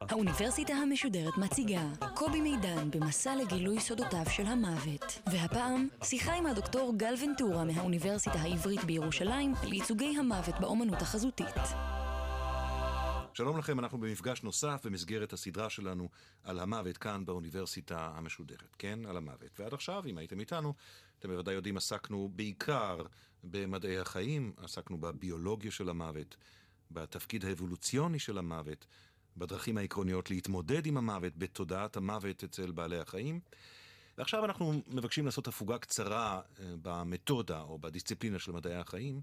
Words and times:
האוניברסיטה 0.00 0.72
המשודרת 0.72 1.38
מציגה 1.38 1.82
קובי 2.14 2.40
מידן 2.40 2.90
במסע 2.90 3.36
לגילוי 3.36 3.80
סודותיו 3.80 4.24
של 4.30 4.46
המוות. 4.46 5.20
והפעם, 5.32 5.88
שיחה 6.04 6.34
עם 6.34 6.46
הדוקטור 6.46 6.92
גל 6.96 7.14
ונטורה 7.22 7.64
מהאוניברסיטה 7.64 8.38
העברית 8.38 8.84
בירושלים 8.84 9.54
לייצוגי 9.64 10.16
המוות 10.18 10.60
באומנות 10.60 11.02
החזותית. 11.02 11.56
שלום 13.34 13.58
לכם, 13.58 13.78
אנחנו 13.78 13.98
במפגש 13.98 14.42
נוסף 14.42 14.86
במסגרת 14.86 15.32
הסדרה 15.32 15.70
שלנו 15.70 16.08
על 16.44 16.60
המוות 16.60 16.96
כאן 16.96 17.24
באוניברסיטה 17.24 18.12
המשודרת. 18.14 18.76
כן, 18.78 18.98
על 19.06 19.16
המוות. 19.16 19.60
ועד 19.60 19.74
עכשיו, 19.74 20.02
אם 20.06 20.18
הייתם 20.18 20.40
איתנו, 20.40 20.74
אתם 21.18 21.28
בוודאי 21.28 21.54
יודעים, 21.54 21.76
עסקנו 21.76 22.30
בעיקר 22.36 23.02
במדעי 23.44 23.98
החיים, 23.98 24.52
עסקנו 24.56 24.98
בביולוגיה 24.98 25.70
של 25.70 25.88
המוות, 25.88 26.36
בתפקיד 26.90 27.44
האבולוציוני 27.44 28.18
של 28.18 28.38
המוות, 28.38 28.86
בדרכים 29.36 29.78
העקרוניות 29.78 30.30
להתמודד 30.30 30.86
עם 30.86 30.96
המוות, 30.96 31.36
בתודעת 31.36 31.96
המוות 31.96 32.44
אצל 32.44 32.70
בעלי 32.70 32.98
החיים. 32.98 33.40
ועכשיו 34.18 34.44
אנחנו 34.44 34.82
מבקשים 34.86 35.26
לעשות 35.26 35.48
הפוגה 35.48 35.78
קצרה 35.78 36.40
אה, 36.60 36.74
במתודה 36.82 37.60
או 37.60 37.78
בדיסציפלינה 37.78 38.38
של 38.38 38.52
מדעי 38.52 38.74
החיים, 38.74 39.20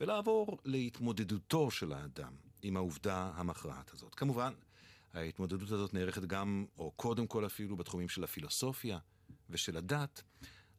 ולעבור 0.00 0.58
להתמודדותו 0.64 1.70
של 1.70 1.92
האדם 1.92 2.32
עם 2.62 2.76
העובדה 2.76 3.30
המכרעת 3.34 3.90
הזאת. 3.94 4.14
כמובן, 4.14 4.52
ההתמודדות 5.14 5.70
הזאת 5.70 5.94
נערכת 5.94 6.24
גם, 6.24 6.66
או 6.78 6.90
קודם 6.90 7.26
כל 7.26 7.46
אפילו, 7.46 7.76
בתחומים 7.76 8.08
של 8.08 8.24
הפילוסופיה 8.24 8.98
ושל 9.50 9.76
הדת, 9.76 10.22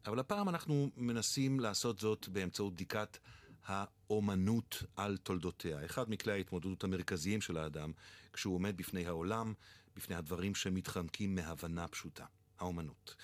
אבל 0.05 0.19
הפעם 0.19 0.49
אנחנו 0.49 0.89
מנסים 0.97 1.59
לעשות 1.59 1.99
זאת 1.99 2.27
באמצעות 2.27 2.73
בדיקת 2.73 3.17
האומנות 3.65 4.83
על 4.95 5.17
תולדותיה. 5.17 5.85
אחד 5.85 6.09
מכלי 6.09 6.31
ההתמודדות 6.31 6.83
המרכזיים 6.83 7.41
של 7.41 7.57
האדם, 7.57 7.91
כשהוא 8.33 8.55
עומד 8.55 8.77
בפני 8.77 9.05
העולם, 9.07 9.53
בפני 9.95 10.15
הדברים 10.15 10.55
שמתחמקים 10.55 11.35
מהבנה 11.35 11.87
פשוטה, 11.87 12.25
האומנות. 12.59 13.15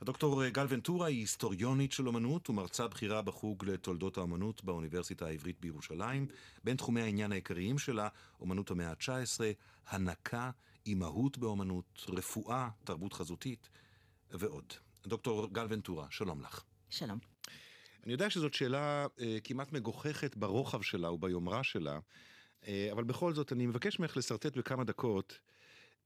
הדוקטור 0.00 0.48
גל 0.48 0.66
ונטורה 0.68 1.06
היא 1.06 1.18
היסטוריונית 1.18 1.92
של 1.92 2.06
אומנות 2.06 2.50
ומרצה 2.50 2.88
בכירה 2.88 3.22
בחוג 3.22 3.64
לתולדות 3.64 4.16
האומנות 4.16 4.64
באוניברסיטה 4.64 5.26
העברית 5.26 5.60
בירושלים. 5.60 6.26
בין 6.64 6.76
תחומי 6.76 7.00
העניין 7.00 7.32
העיקריים 7.32 7.78
שלה, 7.78 8.08
אומנות 8.40 8.70
המאה 8.70 8.90
ה-19, 8.90 9.40
הנקה, 9.86 10.50
אימהות 10.86 11.38
באומנות, 11.38 12.06
רפואה, 12.08 12.68
תרבות 12.84 13.12
חזותית 13.12 13.68
ועוד. 14.30 14.72
דוקטור 15.06 15.48
גל 15.52 15.66
ונטורה, 15.68 16.06
שלום 16.10 16.40
לך. 16.40 16.64
שלום. 16.90 17.18
אני 18.04 18.12
יודע 18.12 18.30
שזאת 18.30 18.54
שאלה 18.54 19.06
אה, 19.20 19.38
כמעט 19.44 19.72
מגוחכת 19.72 20.36
ברוחב 20.36 20.82
שלה 20.82 21.10
וביומרה 21.10 21.64
שלה, 21.64 21.98
אה, 22.66 22.88
אבל 22.92 23.04
בכל 23.04 23.34
זאת 23.34 23.52
אני 23.52 23.66
מבקש 23.66 23.98
ממך 23.98 24.16
לשרטט 24.16 24.56
בכמה 24.56 24.84
דקות 24.84 25.38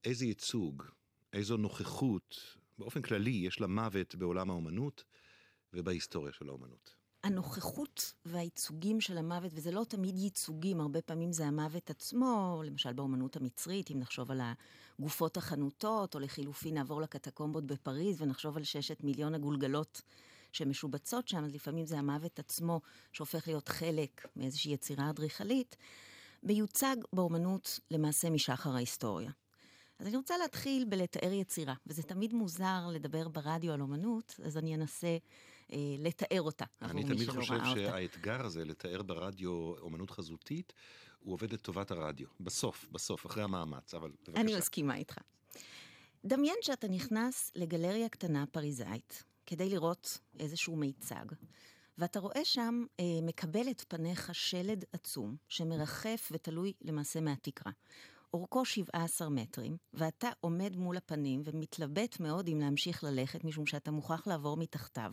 איזה 0.03 0.25
ייצוג, 0.25 0.83
איזו 1.33 1.57
נוכחות, 1.57 2.57
באופן 2.77 3.01
כללי, 3.01 3.31
יש 3.31 3.61
למוות 3.61 4.15
בעולם 4.15 4.49
האומנות 4.49 5.03
ובהיסטוריה 5.73 6.33
של 6.33 6.49
האומנות. 6.49 6.96
הנוכחות 7.27 8.13
והייצוגים 8.25 9.01
של 9.01 9.17
המוות, 9.17 9.51
וזה 9.55 9.71
לא 9.71 9.83
תמיד 9.83 10.17
ייצוגים, 10.17 10.81
הרבה 10.81 11.01
פעמים 11.01 11.31
זה 11.31 11.45
המוות 11.45 11.89
עצמו, 11.89 12.61
למשל 12.65 12.93
באומנות 12.93 13.35
המצרית, 13.35 13.91
אם 13.91 13.99
נחשוב 13.99 14.31
על 14.31 14.41
הגופות 14.99 15.37
החנותות, 15.37 16.15
או 16.15 16.19
לחילופין 16.19 16.73
נעבור 16.73 17.01
לקטקומבות 17.01 17.65
בפריז 17.65 18.21
ונחשוב 18.21 18.57
על 18.57 18.63
ששת 18.63 19.03
מיליון 19.03 19.35
הגולגלות 19.35 20.01
שמשובצות 20.51 21.27
שם, 21.27 21.43
אז 21.43 21.55
לפעמים 21.55 21.85
זה 21.85 21.99
המוות 21.99 22.39
עצמו 22.39 22.81
שהופך 23.13 23.47
להיות 23.47 23.69
חלק 23.69 24.27
מאיזושהי 24.35 24.73
יצירה 24.73 25.09
אדריכלית, 25.09 25.75
מיוצג 26.43 26.95
באומנות 27.13 27.79
למעשה 27.91 28.29
משחר 28.29 28.75
ההיסטוריה. 28.75 29.31
אז 29.99 30.07
אני 30.07 30.17
רוצה 30.17 30.37
להתחיל 30.37 30.85
בלתאר 30.85 31.33
יצירה, 31.33 31.73
וזה 31.87 32.03
תמיד 32.03 32.33
מוזר 32.33 32.87
לדבר 32.91 33.27
ברדיו 33.27 33.73
על 33.73 33.81
אומנות, 33.81 34.39
אז 34.45 34.57
אני 34.57 34.75
אנסה 34.75 35.17
לתאר 35.99 36.41
אותה 36.41 36.65
אני 36.81 37.03
תמיד 37.03 37.29
חושב 37.29 37.59
שהאתגר 37.75 38.45
הזה, 38.45 38.65
לתאר 38.65 39.01
ברדיו 39.01 39.51
אומנות 39.81 40.11
חזותית, 40.11 40.73
הוא 41.19 41.33
עובד 41.33 41.53
לטובת 41.53 41.91
הרדיו. 41.91 42.27
בסוף, 42.39 42.85
בסוף, 42.91 43.25
אחרי 43.25 43.43
המאמץ, 43.43 43.93
אבל 43.93 44.11
בבקשה. 44.27 44.41
אני 44.41 44.57
מסכימה 44.57 44.95
איתך. 44.95 45.17
דמיין 46.25 46.55
שאתה 46.61 46.87
נכנס 46.87 47.51
לגלריה 47.55 48.09
קטנה 48.09 48.45
פריזאית, 48.51 49.23
כדי 49.45 49.69
לראות 49.69 50.19
איזשהו 50.39 50.75
מיצג. 50.75 51.25
ואתה 51.97 52.19
רואה 52.19 52.45
שם 52.45 52.83
אה, 52.99 53.05
מקבל 53.21 53.69
את 53.69 53.83
פניך 53.87 54.29
שלד 54.33 54.85
עצום, 54.93 55.35
שמרחף 55.47 56.29
ותלוי 56.31 56.73
למעשה 56.81 57.21
מהתקרה. 57.21 57.71
אורכו 58.33 58.65
17 58.65 59.29
מטרים, 59.29 59.77
ואתה 59.93 60.29
עומד 60.39 60.75
מול 60.75 60.97
הפנים 60.97 61.41
ומתלבט 61.45 62.19
מאוד 62.19 62.47
אם 62.47 62.59
להמשיך 62.59 63.03
ללכת, 63.03 63.43
משום 63.43 63.65
שאתה 63.65 63.91
מוכרח 63.91 64.27
לעבור 64.27 64.57
מתחתיו. 64.57 65.11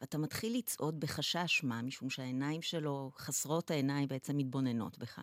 ואתה 0.00 0.18
מתחיל 0.18 0.58
לצעוד 0.58 1.00
בחשש 1.00 1.60
מה, 1.64 1.82
משום 1.82 2.10
שהעיניים 2.10 2.62
שלו, 2.62 3.10
חסרות 3.16 3.70
העיניים, 3.70 4.08
בעצם 4.08 4.36
מתבוננות 4.36 4.98
בך. 4.98 5.20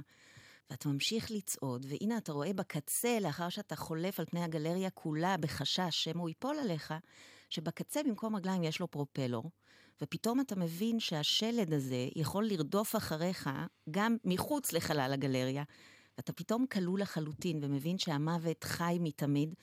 ואתה 0.70 0.90
ממשיך 0.90 1.32
לצעוד, 1.32 1.86
והנה 1.90 2.18
אתה 2.18 2.32
רואה 2.32 2.54
בקצה, 2.54 3.20
לאחר 3.22 3.50
שאתה 3.50 3.76
חולף 3.76 4.20
על 4.20 4.26
פני 4.26 4.44
הגלריה 4.44 4.90
כולה 4.90 5.38
בחשש 5.38 6.04
שמא 6.04 6.22
הוא 6.22 6.30
ייפול 6.30 6.56
עליך, 6.60 6.94
שבקצה 7.50 8.04
במקום 8.04 8.36
רגליים 8.36 8.64
יש 8.64 8.80
לו 8.80 8.92
פרופלור, 8.92 9.52
ופתאום 10.02 10.40
אתה 10.40 10.56
מבין 10.56 11.00
שהשלד 11.00 11.74
הזה 11.74 12.08
יכול 12.16 12.46
לרדוף 12.48 12.96
אחריך 12.96 13.50
גם 13.92 14.18
מחוץ 14.26 14.74
לחלל 14.74 15.12
הגלריה, 15.14 15.64
ואתה 16.18 16.34
פתאום 16.34 16.66
כלוא 16.68 17.00
לחלוטין 17.00 17.60
ומבין 17.64 17.98
שהמוות 17.98 18.64
חי 18.64 18.98
מתמיד 19.00 19.56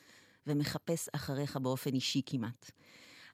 ומחפש 0.47 1.08
אחריך 1.12 1.56
באופן 1.56 1.94
אישי 1.94 2.22
כמעט. 2.26 2.70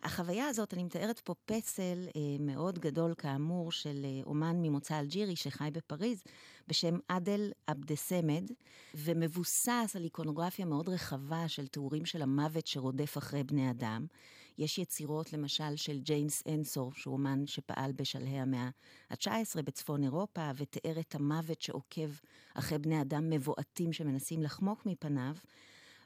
החוויה 0.03 0.47
הזאת, 0.47 0.75
אני 0.75 0.85
מתארת 0.85 1.21
פה 1.21 1.35
פסל 1.47 2.09
אה, 2.17 2.21
מאוד 2.41 2.79
גדול 2.79 3.15
כאמור 3.19 3.73
של 3.73 4.05
אה, 4.05 4.21
אומן 4.27 4.57
ממוצא 4.63 4.99
אלג'ירי 4.99 5.37
שחי 5.37 5.69
בפריז, 5.73 6.23
בשם 6.69 6.99
עדל 7.09 7.53
עבדסמד, 7.67 8.51
ומבוסס 8.95 9.93
על 9.97 10.05
איקונוגרפיה 10.05 10.65
מאוד 10.65 10.89
רחבה 10.89 11.49
של 11.49 11.67
תיאורים 11.67 12.07
של 12.07 12.23
המוות 12.23 12.67
שרודף 12.67 13.19
אחרי 13.19 13.45
בני 13.45 13.71
אדם. 13.71 14.07
יש 14.59 14.79
יצירות 14.79 15.33
למשל 15.33 15.77
של 15.77 15.99
ג'יימס 15.99 16.43
אנסור, 16.49 16.93
שהוא 16.95 17.13
אומן 17.13 17.47
שפעל 17.47 17.93
בשלהי 17.93 18.41
המאה 18.41 18.71
ה-19 19.11 19.63
בצפון 19.65 20.03
אירופה, 20.03 20.51
ותיאר 20.57 21.01
את 21.01 21.15
המוות 21.15 21.63
שעוקב 21.63 22.11
אחרי 22.55 22.79
בני 22.79 23.01
אדם 23.01 23.31
מבועתים 23.31 23.93
שמנסים 23.93 24.43
לחמוק 24.43 24.87
מפניו. 24.87 25.35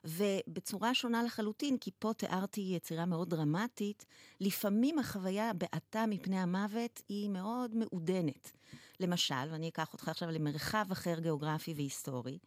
ובצורה 0.04 0.94
שונה 0.94 1.22
לחלוטין, 1.22 1.78
כי 1.78 1.90
פה 1.98 2.12
תיארתי 2.12 2.60
יצירה 2.60 3.06
מאוד 3.06 3.30
דרמטית, 3.30 4.06
לפעמים 4.40 4.98
החוויה 4.98 5.50
הבעתה 5.50 6.06
מפני 6.06 6.38
המוות 6.38 7.02
היא 7.08 7.30
מאוד 7.30 7.76
מעודנת. 7.76 8.52
למשל, 9.00 9.34
ואני 9.50 9.68
אקח 9.68 9.92
אותך 9.92 10.08
עכשיו 10.08 10.30
למרחב 10.30 10.86
אחר 10.92 11.20
גיאוגרפי 11.20 11.74
והיסטורי, 11.76 12.38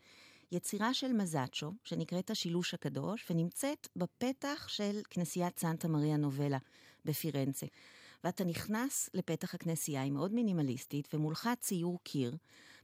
יצירה 0.51 0.93
של 0.93 1.13
מזאצ'ו, 1.13 1.71
שנקראת 1.83 2.29
השילוש 2.29 2.73
הקדוש, 2.73 3.25
ונמצאת 3.29 3.87
בפתח 3.95 4.65
של 4.67 5.01
כנסיית 5.09 5.59
סנטה 5.59 5.87
מריה 5.87 6.17
נובלה 6.17 6.57
בפירנצה. 7.05 7.65
ואתה 8.23 8.43
נכנס 8.43 9.09
לפתח 9.13 9.55
הכנסייה, 9.55 10.01
היא 10.01 10.11
מאוד 10.11 10.33
מינימליסטית, 10.33 11.07
ומולך 11.13 11.49
ציור 11.59 11.99
קיר 12.03 12.35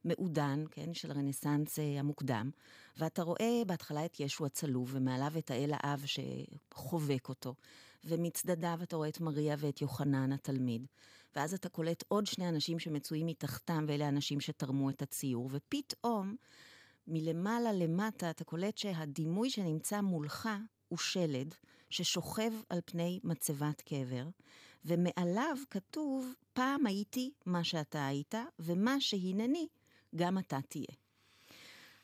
מעודן, 0.06 0.64
כן, 0.72 0.94
של 0.94 1.12
הרנסאנס 1.12 1.80
אה, 1.80 2.00
המוקדם, 2.00 2.50
ואתה 2.98 3.24
רואה 3.24 3.62
בהתחלה 3.68 4.06
את 4.06 4.20
ישו 4.20 4.46
הצלוב, 4.46 4.90
ומעליו 4.94 5.32
את 5.38 5.52
האל 5.52 5.72
האב 5.74 6.06
שחובק 6.06 7.30
אותו, 7.30 7.56
ומצדדיו 8.04 8.80
אתה 8.84 8.96
רואה 8.96 9.10
את 9.10 9.20
מריה 9.20 9.56
ואת 9.60 9.82
יוחנן 9.82 10.32
התלמיד, 10.32 10.86
ואז 11.36 11.54
אתה 11.54 11.70
קולט 11.70 12.04
עוד 12.08 12.26
שני 12.26 12.50
אנשים 12.50 12.80
שמצויים 12.80 13.26
מתחתם, 13.26 13.86
ואלה 13.88 14.06
האנשים 14.06 14.40
שתרמו 14.40 14.90
את 14.90 15.02
הציור, 15.02 15.50
ופתאום... 15.52 16.36
מלמעלה 17.08 17.74
למטה 17.74 18.30
אתה 18.30 18.44
קולט 18.44 18.78
שהדימוי 18.78 19.50
שנמצא 19.50 20.02
מולך 20.02 20.50
הוא 20.88 21.00
שלד 21.00 21.56
ששוכב 21.90 22.52
על 22.70 22.80
פני 22.86 23.20
מצבת 23.24 23.82
קבר, 23.82 24.28
ומעליו 24.86 25.58
כתוב, 25.70 26.34
פעם 26.54 26.86
הייתי 26.86 27.32
מה 27.46 27.64
שאתה 27.64 28.08
היית, 28.08 28.36
ומה 28.60 29.02
שהנני, 29.02 29.68
גם 30.16 30.38
אתה 30.38 30.60
תהיה. 30.68 30.96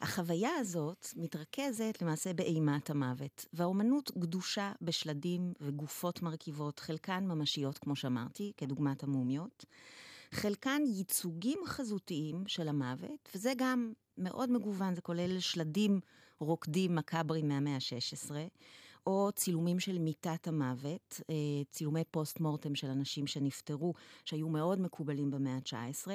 החוויה 0.02 0.56
הזאת 0.60 1.08
מתרכזת 1.16 1.98
למעשה 2.02 2.34
באימת 2.34 2.90
המוות, 2.90 3.46
והאומנות 3.54 4.12
גדושה 4.18 4.72
בשלדים 4.82 5.54
וגופות 5.62 6.22
מרכיבות, 6.22 6.80
חלקן 6.80 7.24
ממשיות, 7.28 7.78
כמו 7.78 7.96
שאמרתי, 7.96 8.52
כדוגמת 8.58 9.04
המומיות, 9.04 9.66
חלקן 10.32 10.82
ייצוגים 10.86 11.60
חזותיים 11.66 12.44
של 12.48 12.68
המוות, 12.68 13.30
וזה 13.36 13.54
גם 13.58 13.94
מאוד 14.18 14.52
מגוון, 14.52 14.96
זה 14.96 15.02
כולל 15.02 15.40
שלדים 15.40 16.00
רוקדים 16.40 16.96
מקאברים 16.96 17.48
מהמאה 17.48 17.76
ה-16, 17.76 18.32
או 19.08 19.30
צילומים 19.36 19.80
של 19.80 20.00
מיטת 20.00 20.48
המוות, 20.48 21.22
אה, 21.30 21.36
צילומי 21.72 22.04
פוסט 22.12 22.40
מורטם 22.40 22.76
של 22.76 22.88
אנשים 22.88 23.28
שנפטרו, 23.28 23.94
שהיו 24.26 24.50
מאוד 24.50 24.82
מקובלים 24.82 25.32
במאה 25.32 25.56
ה-19, 25.56 26.08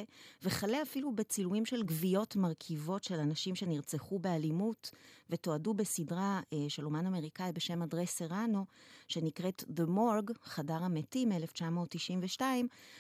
וכלה 0.43 0.83
אפילו 0.83 1.13
בצילומים 1.13 1.67
של 1.67 1.83
גוויות 1.83 2.37
מרכיבות 2.37 3.05
של 3.05 3.21
אנשים 3.21 3.55
שנרצחו 3.55 4.19
באלימות, 4.19 4.91
ותועדו 5.31 5.75
בסדרה 5.75 6.41
אה, 6.53 6.59
של 6.69 6.85
אומן 6.85 7.07
אמריקאי 7.07 7.53
בשם 7.53 7.83
אדרי 7.83 8.07
סרנו, 8.07 8.65
שנקראת 9.09 9.65
The 9.77 9.89
Morgue, 9.89 10.35
חדר 10.43 10.85
המתים 10.85 11.29
מ-1992, 11.29 12.43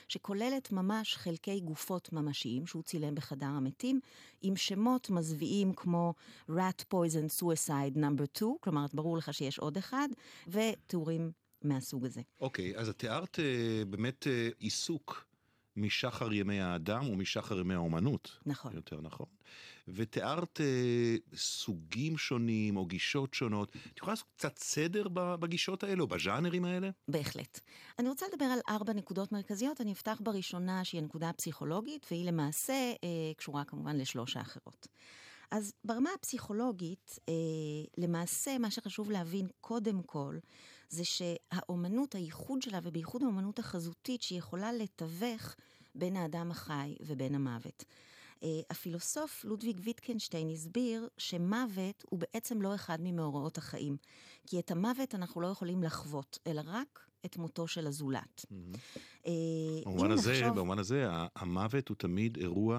שכוללת 0.08 0.72
ממש 0.72 1.16
חלקי 1.16 1.60
גופות 1.60 2.12
ממשיים 2.12 2.66
שהוא 2.66 2.82
צילם 2.82 3.14
בחדר 3.14 3.46
המתים, 3.46 4.00
עם 4.42 4.56
שמות 4.56 5.10
מזוויעים 5.10 5.72
כמו 5.72 6.14
rat 6.50 6.84
poison 6.94 7.42
suicide 7.42 7.96
number 7.96 8.26
2, 8.34 8.52
כלומר, 8.60 8.86
ברור 8.94 9.16
לך 9.16 9.34
שיש 9.34 9.58
עוד 9.58 9.76
אחד, 9.76 10.08
ותיאורים 10.48 11.30
מהסוג 11.62 12.04
הזה. 12.04 12.20
אוקיי, 12.40 12.76
okay, 12.76 12.78
אז 12.78 12.88
את 12.88 12.98
תיארת 12.98 13.38
uh, 13.38 13.84
באמת 13.84 14.26
uh, 14.26 14.54
עיסוק 14.58 15.33
משחר 15.76 16.32
ימי 16.32 16.60
האדם 16.60 17.08
ומשחר 17.08 17.60
ימי 17.60 17.74
האומנות. 17.74 18.38
נכון. 18.46 18.72
יותר 18.74 19.00
נכון. 19.00 19.26
ותיארת 19.88 20.60
אה, 20.60 21.16
סוגים 21.36 22.18
שונים 22.18 22.76
או 22.76 22.86
גישות 22.86 23.34
שונות. 23.34 23.76
את 23.92 23.98
יכולה 23.98 24.12
לעשות 24.12 24.28
קצת 24.36 24.58
סדר 24.58 25.06
בגישות 25.12 25.84
האלה 25.84 26.02
או 26.02 26.06
בז'אנרים 26.06 26.64
האלה? 26.64 26.90
בהחלט. 27.08 27.60
אני 27.98 28.08
רוצה 28.08 28.26
לדבר 28.32 28.44
על 28.44 28.58
ארבע 28.68 28.92
נקודות 28.92 29.32
מרכזיות. 29.32 29.80
אני 29.80 29.92
אפתח 29.92 30.20
בראשונה 30.24 30.84
שהיא 30.84 31.00
הנקודה 31.00 31.28
הפסיכולוגית, 31.28 32.06
והיא 32.10 32.26
למעשה 32.26 32.72
אה, 33.04 33.34
קשורה 33.36 33.64
כמובן 33.64 33.96
לשלוש 33.96 34.36
האחרות. 34.36 34.88
אז 35.50 35.72
ברמה 35.84 36.10
הפסיכולוגית, 36.18 37.18
אה, 37.28 37.34
למעשה 37.98 38.58
מה 38.58 38.70
שחשוב 38.70 39.10
להבין 39.10 39.46
קודם 39.60 40.02
כל, 40.02 40.38
זה 40.94 41.04
שהאומנות, 41.04 42.14
הייחוד 42.14 42.62
שלה, 42.62 42.78
ובייחוד 42.82 43.22
האומנות 43.22 43.58
החזותית, 43.58 44.22
שהיא 44.22 44.38
יכולה 44.38 44.72
לתווך 44.72 45.54
בין 45.94 46.16
האדם 46.16 46.50
החי 46.50 46.94
ובין 47.00 47.34
המוות. 47.34 47.84
אה, 48.42 48.48
הפילוסוף 48.70 49.44
לודוויג 49.44 49.80
ויטקנשטיין 49.84 50.50
הסביר 50.50 51.08
שמוות 51.18 52.04
הוא 52.10 52.20
בעצם 52.20 52.62
לא 52.62 52.74
אחד 52.74 52.98
ממאורעות 53.00 53.58
החיים. 53.58 53.96
כי 54.46 54.58
את 54.58 54.70
המוות 54.70 55.14
אנחנו 55.14 55.40
לא 55.40 55.46
יכולים 55.46 55.82
לחוות, 55.82 56.38
אלא 56.46 56.62
רק 56.66 57.00
את 57.24 57.36
מותו 57.36 57.68
של 57.68 57.86
הזולת. 57.86 58.46
אה, 59.26 59.32
במובן 59.84 60.10
הזה, 60.10 60.50
במובן 60.50 60.78
הזה, 60.78 61.06
המוות 61.36 61.88
הוא 61.88 61.96
תמיד 61.96 62.36
אירוע 62.36 62.78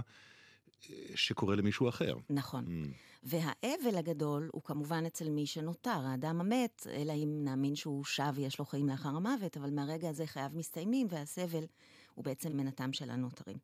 אה, 0.89 0.95
שקורה 1.15 1.55
למישהו 1.55 1.89
אחר. 1.89 2.15
נכון. 2.29 2.65
Mm. 2.65 3.14
והאבל 3.25 3.97
הגדול 3.97 4.49
הוא 4.53 4.61
כמובן 4.63 5.05
אצל 5.05 5.29
מי 5.29 5.45
שנותר, 5.45 5.99
האדם 6.05 6.41
המת, 6.41 6.87
אלא 6.89 7.13
אם 7.13 7.41
נאמין 7.43 7.75
שהוא 7.75 8.05
שב 8.05 8.31
ויש 8.33 8.59
לו 8.59 8.65
חיים 8.65 8.89
לאחר 8.89 9.09
המוות, 9.09 9.57
אבל 9.57 9.69
מהרגע 9.69 10.09
הזה 10.09 10.27
חייו 10.27 10.49
מסתיימים 10.53 11.07
והסבל 11.09 11.65
הוא 12.15 12.25
בעצם 12.25 12.57
מנתם 12.57 12.93
של 12.93 13.09
הנותרים. 13.09 13.57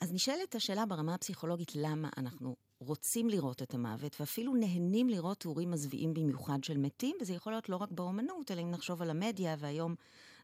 אז 0.00 0.12
נשאלת 0.12 0.54
השאלה 0.54 0.86
ברמה 0.86 1.14
הפסיכולוגית 1.14 1.76
למה 1.76 2.08
אנחנו 2.16 2.56
רוצים 2.78 3.30
לראות 3.30 3.62
את 3.62 3.74
המוות, 3.74 4.16
ואפילו 4.20 4.54
נהנים 4.54 5.08
לראות 5.08 5.40
תיאורים 5.40 5.70
מזוויעים 5.70 6.14
במיוחד 6.14 6.64
של 6.64 6.78
מתים, 6.78 7.16
וזה 7.20 7.34
יכול 7.34 7.52
להיות 7.52 7.68
לא 7.68 7.76
רק 7.76 7.90
באומנות, 7.90 8.50
אלא 8.50 8.62
אם 8.62 8.70
נחשוב 8.70 9.02
על 9.02 9.10
המדיה, 9.10 9.56
והיום 9.58 9.94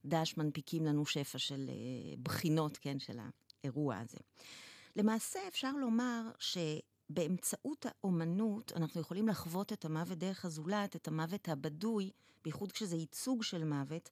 דש 0.04 0.36
מנפיקים 0.36 0.84
לנו 0.86 1.06
שפע 1.06 1.38
של 1.38 1.70
uh, 1.70 2.18
בחינות, 2.22 2.76
כן, 2.76 2.98
של 2.98 3.18
האירוע 3.64 3.98
הזה. 3.98 4.18
למעשה 4.96 5.38
אפשר 5.48 5.72
לומר 5.72 6.30
שבאמצעות 7.10 7.86
האומנות 7.86 8.72
אנחנו 8.76 9.00
יכולים 9.00 9.28
לחוות 9.28 9.72
את 9.72 9.84
המוות 9.84 10.18
דרך 10.18 10.44
הזולת, 10.44 10.96
את 10.96 11.08
המוות 11.08 11.48
הבדוי, 11.48 12.10
בייחוד 12.44 12.72
כשזה 12.72 12.96
ייצוג 12.96 13.42
של 13.42 13.64
מוות, 13.64 14.10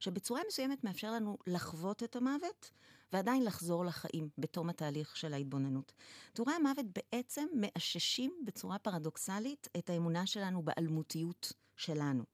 שבצורה 0.00 0.40
מסוימת 0.48 0.84
מאפשר 0.84 1.12
לנו 1.12 1.38
לחוות 1.46 2.02
את 2.02 2.16
המוות, 2.16 2.70
ועדיין 3.12 3.44
לחזור 3.44 3.84
לחיים 3.84 4.28
בתום 4.38 4.70
התהליך 4.70 5.16
של 5.16 5.34
ההתבוננות. 5.34 5.92
תיאורי 6.32 6.54
המוות 6.54 6.86
בעצם 6.86 7.46
מאששים 7.54 8.32
בצורה 8.44 8.78
פרדוקסלית 8.78 9.68
את 9.78 9.90
האמונה 9.90 10.26
שלנו 10.26 10.62
באלמותיות 10.62 11.52
שלנו. 11.76 12.24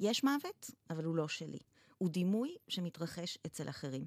יש 0.00 0.24
מוות, 0.24 0.70
אבל 0.90 1.04
הוא 1.04 1.16
לא 1.16 1.28
שלי. 1.28 1.58
הוא 1.98 2.10
דימוי 2.10 2.56
שמתרחש 2.68 3.38
אצל 3.46 3.68
אחרים. 3.68 4.06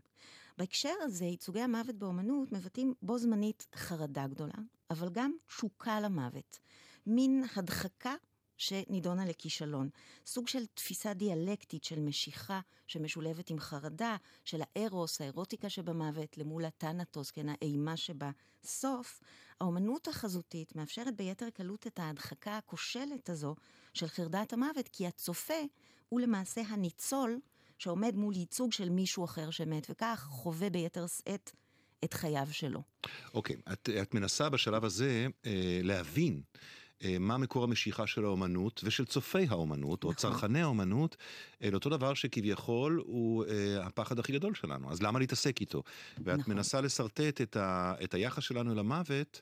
בהקשר 0.60 0.94
הזה, 1.02 1.26
ייצוגי 1.26 1.62
המוות 1.62 1.96
באומנות 1.96 2.52
מבטאים 2.52 2.94
בו 3.02 3.18
זמנית 3.18 3.68
חרדה 3.76 4.28
גדולה, 4.28 4.54
אבל 4.90 5.10
גם 5.10 5.32
תשוקה 5.48 6.00
למוות. 6.00 6.60
מין 7.06 7.44
הדחקה 7.56 8.16
שנידונה 8.58 9.26
לכישלון. 9.26 9.90
סוג 10.26 10.48
של 10.48 10.66
תפיסה 10.66 11.14
דיאלקטית 11.14 11.84
של 11.84 12.00
משיכה 12.00 12.60
שמשולבת 12.88 13.50
עם 13.50 13.60
חרדה, 13.60 14.16
של 14.46 14.62
הארוס, 14.62 15.22
האירוטיקה 15.22 15.70
שבמוות, 15.70 16.38
למול 16.38 16.66
הטנטוס, 16.66 17.32
כן, 17.32 17.50
האימה 17.50 17.98
שבסוף. 17.98 19.22
האומנות 19.62 20.08
החזותית 20.08 20.76
מאפשרת 20.76 21.16
ביתר 21.16 21.50
קלות 21.50 21.88
את 21.88 22.00
ההדחקה 22.00 22.58
הכושלת 22.58 23.30
הזו 23.30 23.56
של 23.94 24.08
חרדת 24.08 24.54
המוות, 24.54 24.88
כי 24.88 25.08
הצופה 25.08 25.62
הוא 26.10 26.22
למעשה 26.22 26.62
הניצול 26.62 27.40
שעומד 27.80 28.16
מול 28.16 28.36
ייצוג 28.36 28.74
של 28.74 28.90
מישהו 28.90 29.26
אחר 29.26 29.50
שמת, 29.50 29.88
וכך 29.90 30.28
חווה 30.30 30.70
ביתר 30.70 31.08
שאת 31.08 31.52
את 32.04 32.14
חייו 32.14 32.48
שלו. 32.52 32.84
אוקיי, 33.34 33.56
okay, 33.56 33.74
את, 33.74 33.90
את 34.02 34.14
מנסה 34.14 34.50
בשלב 34.50 34.86
הזה 34.86 35.28
אה, 35.46 35.80
להבין 35.84 36.42
אה, 37.04 37.18
מה 37.20 37.38
מקור 37.38 37.64
המשיכה 37.64 38.08
של 38.08 38.26
האומנות 38.26 38.82
ושל 38.84 39.06
צופי 39.06 39.46
האומנות, 39.50 40.00
נכון. 40.00 40.12
או 40.12 40.16
צרכני 40.16 40.62
האומנות, 40.62 41.18
אל 41.64 41.74
אותו 41.74 41.90
דבר 41.90 42.14
שכביכול 42.14 43.02
הוא 43.06 43.46
אה, 43.46 43.86
הפחד 43.86 44.20
הכי 44.20 44.32
גדול 44.34 44.56
שלנו. 44.56 44.92
אז 44.92 45.02
למה 45.02 45.20
להתעסק 45.20 45.62
איתו? 45.62 45.84
ואת 46.18 46.40
נכון. 46.40 46.54
מנסה 46.54 46.82
לשרטט 46.82 47.42
את, 47.42 47.56
ה, 47.56 47.94
את 48.04 48.14
היחס 48.14 48.44
שלנו 48.44 48.76
למוות. 48.76 49.42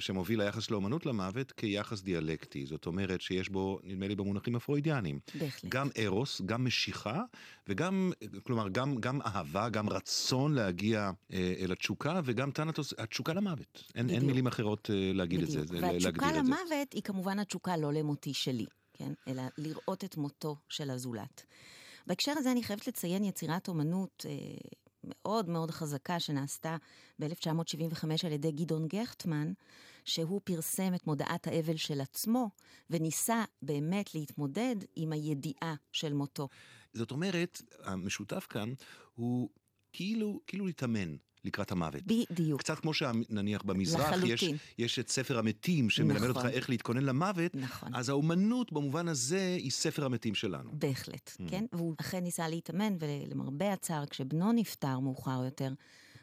שמוביל 0.00 0.42
ליחס 0.42 0.62
של 0.62 0.74
האומנות 0.74 1.06
למוות 1.06 1.52
כיחס 1.52 2.02
דיאלקטי. 2.02 2.66
זאת 2.66 2.86
אומרת 2.86 3.20
שיש 3.20 3.48
בו, 3.48 3.78
נדמה 3.84 4.08
לי, 4.08 4.14
במונחים 4.14 4.56
הפרוידיאנים. 4.56 5.18
בהחלט. 5.38 5.64
גם 5.72 5.88
ארוס, 5.98 6.40
גם 6.46 6.64
משיכה, 6.64 7.22
וגם, 7.68 8.12
כלומר, 8.42 8.68
גם, 8.68 8.96
גם 8.96 9.22
אהבה, 9.22 9.68
גם 9.68 9.88
רצון 9.88 10.54
להגיע 10.54 11.10
אה, 11.32 11.54
אל 11.60 11.72
התשוקה, 11.72 12.20
וגם 12.24 12.50
טנטוס, 12.50 12.94
התשוקה 12.98 13.32
למוות. 13.32 13.84
אין, 13.94 14.10
אין 14.10 14.26
מילים 14.26 14.46
אחרות 14.46 14.90
אה, 14.90 15.12
להגיד 15.12 15.40
בדיוק. 15.40 15.62
את 15.62 15.68
זה, 15.68 15.76
והתשוקה 15.80 16.32
למוות 16.32 16.92
היא 16.92 17.02
כמובן 17.02 17.38
התשוקה 17.38 17.76
לא 17.76 17.92
למותי 17.92 18.34
שלי, 18.34 18.66
כן? 18.94 19.12
אלא 19.28 19.42
לראות 19.58 20.04
את 20.04 20.16
מותו 20.16 20.56
של 20.68 20.90
הזולת. 20.90 21.44
בהקשר 22.06 22.32
הזה 22.36 22.52
אני 22.52 22.62
חייבת 22.62 22.86
לציין 22.86 23.24
יצירת 23.24 23.68
אומנות 23.68 24.26
אה, 24.28 24.32
מאוד 25.24 25.48
מאוד 25.48 25.70
חזקה 25.70 26.20
שנעשתה 26.20 26.76
ב-1975 27.18 28.06
על 28.26 28.32
ידי 28.32 28.52
גדעון 28.52 28.88
גכטמן, 28.88 29.52
שהוא 30.04 30.40
פרסם 30.44 30.94
את 30.94 31.06
מודעת 31.06 31.46
האבל 31.46 31.76
של 31.76 32.00
עצמו, 32.00 32.50
וניסה 32.90 33.44
באמת 33.62 34.14
להתמודד 34.14 34.76
עם 34.96 35.12
הידיעה 35.12 35.74
של 35.92 36.12
מותו. 36.12 36.48
זאת 36.92 37.10
אומרת, 37.10 37.62
המשותף 37.82 38.46
כאן 38.50 38.72
הוא 39.14 39.48
כאילו, 39.92 40.40
כאילו 40.46 40.66
להתאמן. 40.66 41.16
לקראת 41.44 41.72
המוות. 41.72 42.02
בדיוק. 42.02 42.60
קצת 42.60 42.78
כמו 42.78 42.94
שנניח 42.94 43.62
במזרח 43.62 44.14
יש, 44.24 44.44
יש 44.78 44.98
את 44.98 45.08
ספר 45.08 45.38
המתים 45.38 45.90
שמלמד 45.90 46.16
נכון. 46.16 46.28
אותך 46.28 46.46
איך 46.46 46.70
להתכונן 46.70 47.02
למוות, 47.02 47.54
נכון. 47.54 47.94
אז 47.94 48.08
האומנות 48.08 48.72
במובן 48.72 49.08
הזה 49.08 49.56
היא 49.58 49.70
ספר 49.70 50.04
המתים 50.04 50.34
שלנו. 50.34 50.70
בהחלט, 50.72 51.30
mm. 51.30 51.50
כן? 51.50 51.64
והוא 51.72 51.94
אכן 52.00 52.18
ניסה 52.18 52.48
להתאמן, 52.48 52.96
ולמרבה 52.98 53.72
הצער, 53.72 54.06
כשבנו 54.06 54.52
נפטר 54.52 54.98
מאוחר 54.98 55.44
יותר, 55.44 55.72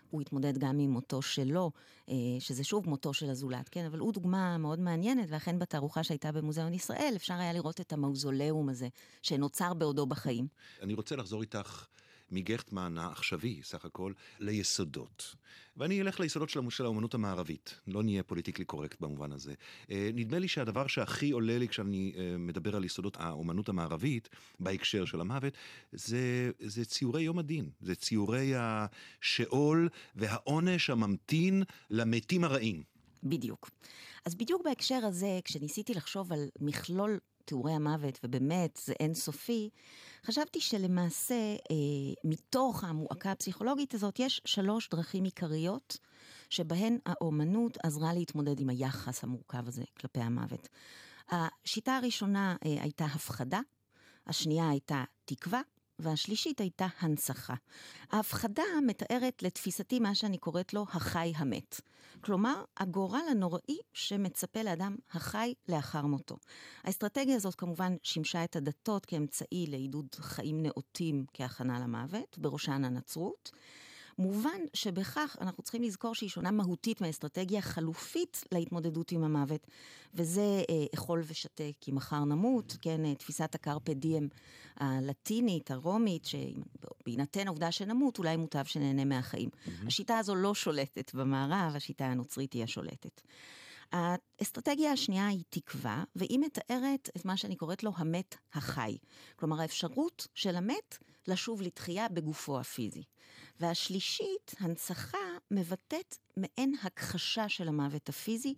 הוא 0.10 0.22
התמודד 0.22 0.58
גם 0.58 0.80
עם 0.80 0.92
מותו 0.92 1.22
שלו, 1.22 1.72
אה, 2.10 2.16
שזה 2.40 2.64
שוב 2.64 2.90
מותו 2.90 3.14
של 3.14 3.30
הזולת, 3.30 3.70
כן? 3.70 3.86
אבל 3.86 4.00
הוא 4.00 4.14
דוגמה 4.14 4.58
מאוד 4.58 4.80
מעניינת, 4.80 5.26
ואכן 5.30 5.60
בתערוכה 5.60 6.04
שהייתה 6.04 6.32
במוזיאון 6.32 6.74
ישראל, 6.74 7.14
אפשר 7.16 7.34
היה 7.34 7.54
לראות 7.54 7.82
את 7.82 7.94
המאוזוליאום 7.94 8.70
הזה, 8.70 8.88
שנוצר 9.22 9.74
בעודו 9.74 10.06
בחיים. 10.06 10.48
אני 10.82 10.94
רוצה 10.94 11.16
לחזור 11.16 11.42
איתך 11.42 11.86
מגכטמן 12.32 12.98
העכשווי, 12.98 13.60
סך 13.64 13.86
הכל, 13.86 14.14
ליסודות. 14.40 15.36
ואני 15.78 16.02
אלך 16.02 16.20
ליסודות 16.20 16.50
של, 16.50 16.60
של 16.70 16.86
האומנות 16.86 17.14
המערבית. 17.14 17.80
לא 17.88 18.04
נהיה 18.04 18.24
פוליטיקלי 18.24 18.66
קורקט 18.66 19.02
במובן 19.02 19.32
הזה. 19.32 19.54
אה, 19.92 20.10
נדמה 20.14 20.40
לי 20.40 20.48
שהדבר 20.48 20.88
שהכי 20.88 21.32
עולה 21.32 21.58
לי 21.58 21.68
כשאני 21.68 22.14
אה, 22.18 22.38
מדבר 22.38 22.76
על 22.76 22.86
יסודות 22.86 23.18
האומנות 23.20 23.70
המערבית, 23.70 24.30
בהקשר 24.60 25.06
של 25.06 25.22
המוות, 25.22 25.54
זה, 25.92 26.52
זה 26.60 26.86
ציורי 26.86 27.22
יום 27.22 27.40
הדין. 27.40 27.70
זה 27.82 27.96
ציורי 27.96 28.54
השאול 28.56 29.90
והעונש 30.16 30.90
הממתין 30.90 31.64
למתים 31.90 32.44
הרעים. 32.44 32.84
בדיוק. 33.24 33.70
אז 34.26 34.36
בדיוק 34.36 34.62
בהקשר 34.66 35.06
הזה, 35.06 35.40
כשניסיתי 35.44 35.94
לחשוב 35.94 36.34
על 36.34 36.50
מכלול 36.60 37.20
תיאורי 37.52 37.74
המוות, 37.74 38.20
ובאמת 38.24 38.80
זה 38.86 38.94
אינסופי, 39.00 39.70
חשבתי 40.26 40.62
שלמעשה, 40.62 41.36
אה, 41.36 42.14
מתוך 42.24 42.84
המועקה 42.84 43.32
הפסיכולוגית 43.32 43.94
הזאת, 43.94 44.20
יש 44.20 44.42
שלוש 44.46 44.90
דרכים 44.90 45.24
עיקריות 45.24 45.98
שבהן 46.50 46.98
האומנות 47.06 47.78
עזרה 47.84 48.14
להתמודד 48.14 48.60
עם 48.60 48.70
היחס 48.70 49.24
המורכב 49.24 49.68
הזה 49.68 49.84
כלפי 50.00 50.20
המוות. 50.20 50.70
השיטה 51.30 51.98
הראשונה 51.98 52.56
אה, 52.66 52.84
הייתה 52.84 53.06
הפחדה, 53.06 53.60
השנייה 54.28 54.70
הייתה 54.70 55.04
תקווה, 55.26 55.62
והשלישית 56.02 56.62
הייתה 56.62 56.88
הנצחה. 57.00 57.54
ההפחדה 58.12 58.64
מתארת 58.88 59.44
לתפיסתי 59.44 60.00
מה 60.00 60.16
שאני 60.16 60.38
קוראת 60.38 60.74
לו 60.74 60.86
החי 60.94 61.34
המת. 61.36 61.82
כלומר, 62.22 62.64
הגורל 62.78 63.22
הנוראי 63.32 63.78
שמצפה 63.94 64.64
לאדם 64.64 64.96
החי 65.12 65.54
לאחר 65.70 66.06
מותו. 66.06 66.38
האסטרטגיה 66.84 67.36
הזאת 67.36 67.56
כמובן 67.56 67.96
שימשה 68.04 68.44
את 68.44 68.56
הדתות 68.56 69.06
כאמצעי 69.06 69.66
לעידוד 69.68 70.08
חיים 70.16 70.64
נאותים 70.64 71.26
כהכנה 71.34 71.80
למוות, 71.80 72.38
בראשן 72.38 72.86
הנצרות. 72.86 73.52
מובן 74.18 74.62
שבכך 74.74 75.38
אנחנו 75.42 75.64
צריכים 75.64 75.84
לזכור 75.84 76.16
שהיא 76.16 76.30
שונה 76.30 76.52
מהותית 76.52 77.02
מאסטרטגיה 77.02 77.62
חלופית 77.62 78.44
להתמודדות 78.52 79.12
עם 79.12 79.24
המוות, 79.24 79.68
וזה 80.14 80.42
אה, 80.42 80.86
אכול 80.94 81.24
ושתה 81.28 81.64
כי 81.82 81.92
מחר 81.92 82.24
נמות, 82.24 82.78
כן, 82.82 83.06
אה, 83.06 83.16
תפיסת 83.16 83.56
הקרפה 83.56 83.94
דיאם 83.94 84.28
הלטינית, 84.78 85.72
הרומית, 85.72 86.26
שבהינתן 86.26 87.48
העובדה 87.48 87.72
שנמות, 87.72 88.18
אולי 88.18 88.38
מוטב 88.38 88.66
שנהנה 88.66 89.06
מהחיים. 89.06 89.50
Mm-hmm. 89.50 89.88
השיטה 89.88 90.18
הזו 90.18 90.36
לא 90.36 90.56
שולטת 90.56 91.14
במערב, 91.14 91.76
השיטה 91.76 92.06
הנוצרית 92.06 92.54
היא 92.54 92.64
השולטת. 92.64 93.22
האסטרטגיה 93.92 94.92
השנייה 94.92 95.28
היא 95.28 95.44
תקווה, 95.50 96.04
והיא 96.16 96.40
מתארת 96.40 97.10
את 97.18 97.26
מה 97.26 97.38
שאני 97.38 97.56
קוראת 97.56 97.84
לו 97.84 97.92
המת 97.96 98.36
החי. 98.54 98.98
כלומר, 99.36 99.62
האפשרות 99.62 100.28
של 100.36 100.56
המת 100.56 100.98
לשוב 101.28 101.62
לתחייה 101.62 102.10
בגופו 102.10 102.60
הפיזי. 102.60 103.04
והשלישית, 103.60 104.56
הנצחה, 104.60 105.18
מבטאת 105.52 106.18
מעין 106.38 106.76
הכחשה 106.84 107.50
של 107.50 107.68
המוות 107.68 108.10
הפיזי, 108.10 108.54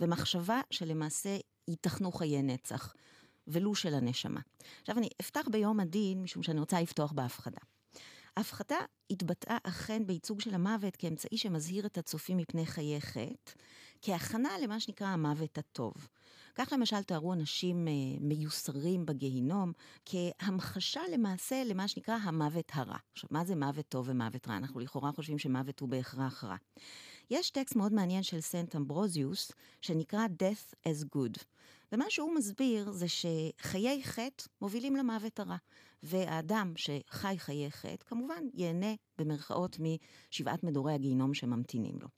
ומחשבה 0.00 0.60
שלמעשה 0.70 1.36
ייתכנו 1.68 2.12
חיי 2.12 2.42
נצח, 2.42 2.94
ולו 3.48 3.74
של 3.74 3.94
הנשמה. 3.94 4.40
עכשיו 4.80 4.98
אני 4.98 5.08
אפתח 5.20 5.46
ביום 5.50 5.80
הדין, 5.80 6.22
משום 6.22 6.42
שאני 6.42 6.60
רוצה 6.60 6.80
לפתוח 6.80 7.12
בהפחדה. 7.12 7.60
ההפחדה 8.36 8.76
התבטאה 9.10 9.58
אכן 9.62 10.06
בייצוג 10.06 10.40
של 10.40 10.54
המוות 10.54 10.96
כאמצעי 10.96 11.38
שמזהיר 11.38 11.86
את 11.86 11.98
הצופים 11.98 12.36
מפני 12.36 12.66
חיי 12.66 13.00
חטא, 13.00 13.52
כהכנה 14.02 14.58
למה 14.62 14.80
שנקרא 14.80 15.06
המוות 15.06 15.58
הטוב. 15.58 16.08
כך 16.54 16.72
למשל 16.72 17.02
תארו 17.02 17.32
אנשים 17.32 17.88
אה, 17.88 17.92
מיוסרים 18.20 19.06
בגיהינום 19.06 19.72
כהמחשה 20.04 21.00
למעשה 21.12 21.64
למה 21.64 21.88
שנקרא 21.88 22.14
המוות 22.22 22.72
הרע. 22.74 22.96
עכשיו, 23.12 23.28
מה 23.32 23.44
זה 23.44 23.56
מוות 23.56 23.88
טוב 23.88 24.08
ומוות 24.08 24.48
רע? 24.48 24.56
אנחנו 24.56 24.80
לכאורה 24.80 25.12
חושבים 25.12 25.38
שמוות 25.38 25.80
הוא 25.80 25.88
בהכרח 25.88 26.44
רע. 26.44 26.56
יש 27.30 27.50
טקסט 27.50 27.76
מאוד 27.76 27.92
מעניין 27.92 28.22
של 28.22 28.40
סנט 28.40 28.76
אמברוזיוס, 28.76 29.52
שנקרא 29.80 30.26
Death 30.26 30.88
as 30.88 31.16
Good. 31.16 31.42
ומה 31.92 32.04
שהוא 32.08 32.34
מסביר 32.34 32.90
זה 32.90 33.06
שחיי 33.08 34.02
חטא 34.04 34.44
מובילים 34.60 34.96
למוות 34.96 35.40
הרע. 35.40 35.56
והאדם 36.02 36.72
שחי 36.76 37.34
חיי 37.38 37.70
חטא, 37.70 38.04
כמובן 38.06 38.44
ייהנה 38.54 38.94
במרכאות 39.18 39.78
משבעת 39.80 40.64
מדורי 40.64 40.92
הגיהינום 40.94 41.34
שממתינים 41.34 41.94
לו. 42.00 42.08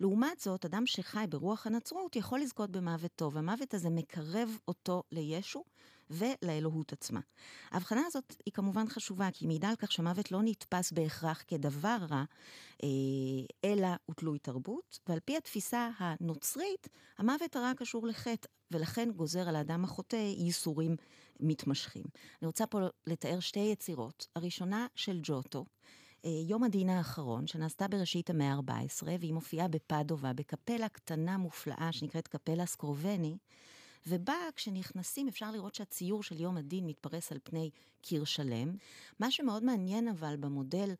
לעומת 0.00 0.40
זאת, 0.40 0.64
אדם 0.64 0.86
שחי 0.86 1.24
ברוח 1.28 1.66
הנצרות 1.66 2.16
יכול 2.16 2.40
לזכות 2.40 2.70
במוות 2.70 3.10
טוב. 3.16 3.36
המוות 3.36 3.74
הזה 3.74 3.90
מקרב 3.90 4.58
אותו 4.68 5.02
לישו 5.12 5.64
ולאלוהות 6.10 6.92
עצמה. 6.92 7.20
ההבחנה 7.70 8.02
הזאת 8.06 8.34
היא 8.46 8.52
כמובן 8.52 8.88
חשובה, 8.88 9.28
כי 9.32 9.44
היא 9.44 9.48
מעידה 9.48 9.68
על 9.68 9.76
כך 9.76 9.92
שמוות 9.92 10.32
לא 10.32 10.40
נתפס 10.42 10.92
בהכרח 10.92 11.44
כדבר 11.46 11.96
רע, 12.10 12.24
אה, 12.82 12.88
אלא 13.64 13.88
הוא 14.06 14.14
תלוי 14.14 14.38
תרבות, 14.38 14.98
ועל 15.08 15.20
פי 15.24 15.36
התפיסה 15.36 15.90
הנוצרית, 15.98 16.88
המוות 17.18 17.56
הרע 17.56 17.72
קשור 17.76 18.06
לחטא, 18.06 18.48
ולכן 18.70 19.10
גוזר 19.16 19.48
על 19.48 19.56
האדם 19.56 19.84
החוטא 19.84 20.16
ייסורים 20.16 20.96
מתמשכים. 21.40 22.04
אני 22.42 22.46
רוצה 22.46 22.66
פה 22.66 22.80
לתאר 23.06 23.40
שתי 23.40 23.60
יצירות. 23.60 24.26
הראשונה 24.36 24.86
של 24.94 25.20
ג'וטו, 25.22 25.64
אה, 26.24 26.30
יום 26.48 26.64
הדין 26.64 26.88
האחרון, 26.88 27.46
שנעשתה 27.46 27.88
בראשית 27.88 28.30
המאה 28.30 28.52
ה-14, 28.52 29.02
והיא 29.20 29.34
מופיעה 29.34 29.68
בפדובה, 29.68 30.32
בקפלה 30.32 30.88
קטנה 30.88 31.38
מופלאה 31.38 31.88
שנקראת 31.92 32.28
קפלה 32.28 32.66
סקרובני, 32.66 33.36
ובה 34.06 34.34
כשנכנסים 34.56 35.28
אפשר 35.28 35.50
לראות 35.50 35.74
שהציור 35.74 36.22
של 36.22 36.40
יום 36.40 36.56
הדין 36.56 36.86
מתפרס 36.86 37.32
על 37.32 37.38
פני 37.42 37.70
קיר 38.02 38.24
שלם. 38.24 38.72
מה 39.18 39.30
שמאוד 39.30 39.64
מעניין 39.64 40.08
אבל 40.08 40.36
במודל 40.36 40.94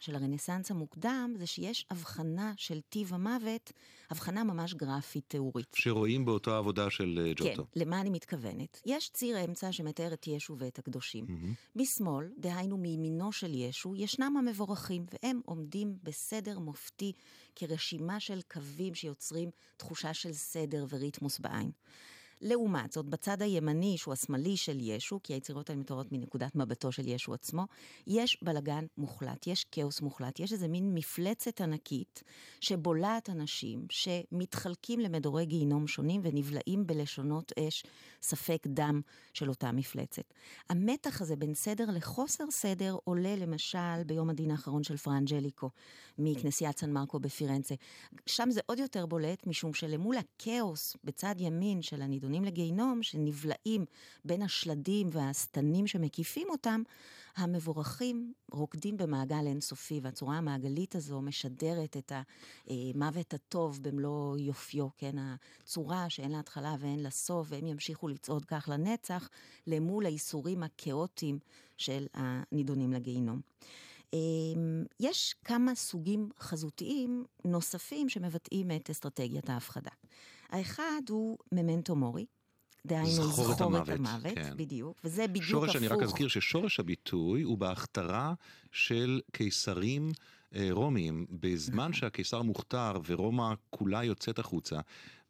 של 0.00 0.14
הרנסאנס 0.14 0.70
המוקדם, 0.70 1.34
זה 1.38 1.46
שיש 1.46 1.86
הבחנה 1.90 2.52
של 2.56 2.80
טיב 2.80 3.14
המוות, 3.14 3.72
הבחנה 4.10 4.44
ממש 4.44 4.74
גרפית 4.74 5.24
תיאורית. 5.28 5.66
שרואים 5.74 6.24
באותה 6.24 6.58
עבודה 6.58 6.90
של 6.90 7.22
אה, 7.26 7.32
ג'וטו. 7.36 7.66
כן, 7.72 7.80
למה 7.80 8.00
אני 8.00 8.10
מתכוונת? 8.10 8.80
יש 8.86 9.10
ציר 9.10 9.44
אמצע 9.44 9.72
שמתאר 9.72 10.12
את 10.12 10.26
ישו 10.26 10.56
ואת 10.58 10.78
הקדושים. 10.78 11.24
Mm-hmm. 11.24 11.80
משמאל, 11.80 12.28
דהיינו 12.38 12.76
מימינו 12.76 13.32
של 13.32 13.54
ישו, 13.54 13.94
ישנם 13.96 14.36
המבורכים, 14.38 15.06
והם 15.12 15.40
עומדים 15.44 15.98
בסדר 16.02 16.58
מופתי 16.58 17.12
כרשימה 17.56 18.20
של 18.20 18.40
קווים 18.52 18.94
שיוצרים 18.94 19.50
תחושה 19.76 20.14
של 20.14 20.32
סדר 20.32 20.86
וריתמוס 20.90 21.38
בעין. 21.38 21.70
לעומת 22.40 22.92
זאת, 22.92 23.06
בצד 23.06 23.42
הימני, 23.42 23.98
שהוא 23.98 24.12
השמאלי 24.12 24.56
של 24.56 24.78
ישו, 24.80 25.20
כי 25.22 25.32
היצירות 25.32 25.70
האלה 25.70 25.80
מתוארות 25.80 26.12
מנקודת 26.12 26.56
מבטו 26.56 26.92
של 26.92 27.08
ישו 27.08 27.34
עצמו, 27.34 27.66
יש 28.06 28.38
בלגן 28.42 28.86
מוחלט, 28.98 29.46
יש 29.46 29.64
כאוס 29.72 30.00
מוחלט, 30.00 30.40
יש 30.40 30.52
איזה 30.52 30.68
מין 30.68 30.94
מפלצת 30.94 31.60
ענקית 31.60 32.22
שבולעת 32.60 33.30
אנשים 33.30 33.86
שמתחלקים 33.90 35.00
למדורי 35.00 35.46
גיהינום 35.46 35.86
שונים 35.86 36.20
ונבלעים 36.24 36.86
בלשונות 36.86 37.52
אש, 37.58 37.84
ספק 38.22 38.66
דם 38.66 39.00
של 39.34 39.48
אותה 39.48 39.72
מפלצת. 39.72 40.34
המתח 40.68 41.22
הזה 41.22 41.36
בין 41.36 41.54
סדר 41.54 41.84
לחוסר 41.90 42.44
סדר 42.50 42.96
עולה 43.04 43.36
למשל 43.36 44.04
ביום 44.06 44.30
הדין 44.30 44.50
האחרון 44.50 44.82
של 44.82 44.96
פרנג'ליקו 44.96 45.70
מכנסיית 46.18 46.78
סן 46.78 46.92
מרקו 46.92 47.20
בפירנצה. 47.20 47.74
שם 48.26 48.50
זה 48.50 48.60
עוד 48.66 48.78
יותר 48.78 49.06
בולט, 49.06 49.46
משום 49.46 49.74
שלמול 49.74 50.16
הכאוס 50.16 50.96
בצד 51.04 51.34
ימין 51.38 51.82
של 51.82 52.02
הנידון 52.02 52.29
נידונים 52.30 52.44
לגיהינום, 52.44 53.02
שנבלעים 53.02 53.84
בין 54.24 54.42
השלדים 54.42 55.08
והשטנים 55.12 55.86
שמקיפים 55.86 56.50
אותם, 56.50 56.82
המבורכים 57.36 58.32
רוקדים 58.52 58.96
במעגל 58.96 59.46
אינסופי, 59.46 60.00
והצורה 60.02 60.36
המעגלית 60.36 60.94
הזו 60.94 61.20
משדרת 61.20 61.96
את 61.96 62.12
המוות 62.66 63.34
הטוב 63.34 63.78
במלוא 63.82 64.38
יופיו, 64.38 64.88
כן? 64.98 65.16
הצורה 65.18 66.10
שאין 66.10 66.30
לה 66.32 66.38
התחלה 66.38 66.76
ואין 66.80 67.02
לה 67.02 67.10
סוף, 67.10 67.46
והם 67.50 67.66
ימשיכו 67.66 68.08
לצעוד 68.08 68.44
כך 68.44 68.68
לנצח, 68.72 69.28
למול 69.66 70.06
האיסורים 70.06 70.62
הכאוטיים 70.62 71.38
של 71.76 72.06
הנידונים 72.14 72.92
לגיהינום. 72.92 73.40
אמ, 74.12 74.84
יש 75.00 75.34
כמה 75.44 75.74
סוגים 75.74 76.28
חזותיים 76.40 77.24
נוספים 77.44 78.08
שמבטאים 78.08 78.70
את 78.70 78.90
אסטרטגיית 78.90 79.50
ההפחדה. 79.50 79.90
האחד 80.50 81.02
הוא 81.08 81.38
ממנטו 81.52 81.96
מורי, 81.96 82.26
דהיינו 82.86 83.32
זכור 83.32 83.52
את 83.52 83.60
המוות, 83.60 83.88
המוות 83.88 84.34
כן. 84.34 84.56
בדיוק, 84.56 85.00
וזה 85.04 85.26
בדיוק 85.26 85.44
שורש, 85.44 85.70
הפוך. 85.70 85.82
אני 85.82 85.88
רק 85.88 86.02
אזכיר 86.02 86.28
ששורש 86.28 86.80
הביטוי 86.80 87.42
הוא 87.42 87.58
בהכתרה 87.58 88.34
של 88.72 89.20
קיסרים 89.32 90.12
אה, 90.54 90.68
רומיים, 90.70 91.26
בזמן 91.30 91.78
נכון. 91.78 91.92
שהקיסר 91.92 92.42
מוכתר 92.42 92.92
ורומא 93.06 93.54
כולה 93.70 94.04
יוצאת 94.04 94.38
החוצה, 94.38 94.80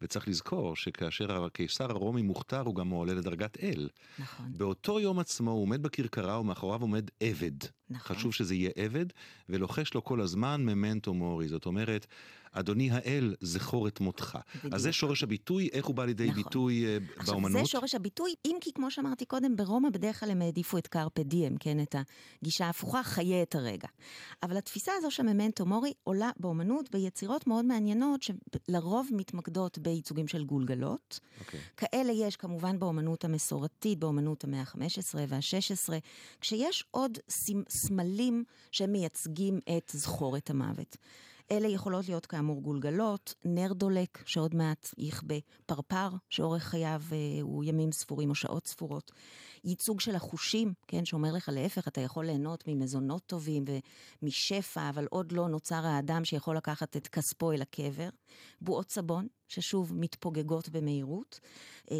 וצריך 0.01 0.27
לזכור 0.27 0.75
שכאשר 0.75 1.45
הקיסר 1.45 1.91
הרומי 1.91 2.21
מוכתר 2.21 2.61
הוא 2.61 2.75
גם 2.75 2.89
עולה 2.89 3.13
לדרגת 3.13 3.63
אל. 3.63 3.89
נכון. 4.19 4.53
באותו 4.57 4.99
יום 4.99 5.19
עצמו 5.19 5.51
הוא 5.51 5.61
עומד 5.61 5.83
בכרכרה 5.83 6.39
ומאחוריו 6.39 6.81
עומד 6.81 7.09
עבד. 7.19 7.57
נכון. 7.91 8.15
חשוב 8.15 8.33
שזה 8.33 8.55
יהיה 8.55 8.71
עבד, 8.75 9.05
ולוחש 9.49 9.93
לו 9.93 10.03
כל 10.03 10.21
הזמן 10.21 10.65
ממנטו 10.65 11.13
מורי. 11.13 11.47
זאת 11.47 11.65
אומרת, 11.65 12.07
אדוני 12.51 12.91
האל, 12.91 13.35
זכור 13.41 13.87
את 13.87 13.99
מותך. 13.99 14.37
בדיוק. 14.55 14.73
אז 14.73 14.81
זה 14.81 14.91
שורש 14.91 15.23
הביטוי, 15.23 15.69
איך 15.73 15.85
הוא 15.85 15.95
בא 15.95 16.05
לידי 16.05 16.29
נכון. 16.29 16.43
ביטוי 16.43 16.85
uh, 16.85 17.19
עכשיו, 17.19 17.33
באומנות? 17.33 17.51
עכשיו, 17.51 17.65
זה 17.65 17.71
שורש 17.71 17.95
הביטוי, 17.95 18.33
אם 18.45 18.57
כי 18.61 18.73
כמו 18.73 18.91
שאמרתי 18.91 19.25
קודם, 19.25 19.55
ברומא 19.55 19.89
בדרך 19.89 20.19
כלל 20.19 20.31
הם 20.31 20.41
העדיפו 20.41 20.77
את 20.77 20.87
קרפה 20.87 21.23
דיאם, 21.23 21.57
כן, 21.57 21.79
את 21.79 21.95
הגישה 22.41 22.65
ההפוכה, 22.65 23.03
חיה 23.03 23.43
את 23.43 23.55
הרגע. 23.55 23.87
אבל 24.43 24.57
התפיסה 24.57 24.91
הזו 24.97 25.11
של 25.11 25.23
ממנטו 25.23 25.65
מורי 25.65 25.93
עולה 26.03 26.29
באומנות 26.37 26.91
ביצירות 26.91 27.47
מאוד 27.47 27.65
מעניינות, 27.65 28.23
שלרוב 28.23 29.09
מתמקדות 29.11 29.77
בייצוגים 29.77 30.27
של 30.27 30.43
גולגלות. 30.43 31.19
Okay. 31.23 31.39
אוקיי. 31.39 31.59
כאלה 31.77 32.11
יש 32.11 32.35
כמובן 32.35 32.79
באומנות 32.79 33.25
המסורתית, 33.25 33.99
באומנות 33.99 34.43
המאה 34.43 34.61
ה-15 34.61 35.17
וה-16, 35.27 35.93
כשיש 36.41 36.85
עוד 36.91 37.17
סמלים 37.87 38.43
שמייצגים 38.71 39.59
את 39.77 39.91
זכור 39.93 40.37
את 40.37 40.49
המוות. 40.49 40.97
אלה 41.51 41.67
יכולות 41.67 42.07
להיות 42.07 42.25
כאמור 42.25 42.61
גולגלות, 42.61 43.33
נר 43.45 43.73
דולק, 43.73 44.23
שעוד 44.25 44.55
מעט 44.55 44.93
יכבה, 44.97 45.35
פרפר, 45.65 46.09
שאורך 46.29 46.63
חייו 46.63 47.01
אה, 47.11 47.17
הוא 47.41 47.63
ימים 47.63 47.91
ספורים 47.91 48.29
או 48.29 48.35
שעות 48.35 48.67
ספורות. 48.67 49.11
ייצוג 49.63 49.99
של 49.99 50.15
החושים, 50.15 50.73
כן, 50.87 51.05
שאומר 51.05 51.33
לך 51.33 51.49
להפך, 51.53 51.87
אתה 51.87 52.01
יכול 52.01 52.25
ליהנות 52.25 52.63
ממזונות 52.67 53.25
טובים 53.25 53.65
ומשפע, 54.21 54.89
אבל 54.89 55.07
עוד 55.09 55.31
לא 55.31 55.47
נוצר 55.47 55.85
האדם 55.85 56.25
שיכול 56.25 56.57
לקחת 56.57 56.97
את 56.97 57.07
כספו 57.07 57.51
אל 57.51 57.61
הקבר. 57.61 58.09
בועות 58.61 58.91
סבון, 58.91 59.27
ששוב 59.51 59.93
מתפוגגות 59.95 60.69
במהירות. 60.69 61.39
אה, 61.91 61.95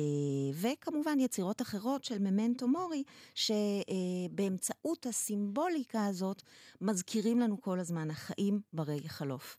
וכמובן 0.54 1.20
יצירות 1.20 1.62
אחרות 1.62 2.04
של 2.04 2.20
ממנטו 2.20 2.68
מורי, 2.68 3.04
שבאמצעות 3.36 5.06
הסימבוליקה 5.06 6.06
הזאת 6.06 6.42
מזכירים 6.82 7.40
לנו 7.40 7.62
כל 7.62 7.80
הזמן 7.80 8.12
החיים 8.12 8.62
ברי 8.74 9.10
חלוף. 9.10 9.58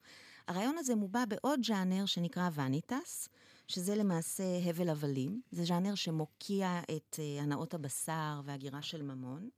הרעיון 0.48 0.78
הזה 0.78 0.94
מובע 0.94 1.24
בעוד 1.24 1.60
ז'אנר 1.64 2.06
שנקרא 2.06 2.48
וניטס. 2.54 3.28
שזה 3.68 3.94
למעשה 3.94 4.44
הבל 4.64 4.88
הבלים. 4.88 5.40
זה 5.50 5.64
ז'אנר 5.64 5.94
שמוקיע 5.94 6.80
את 6.96 7.18
uh, 7.18 7.42
הנאות 7.42 7.74
הבשר 7.74 8.40
והגירה 8.44 8.82
של 8.82 9.02
ממון. 9.02 9.48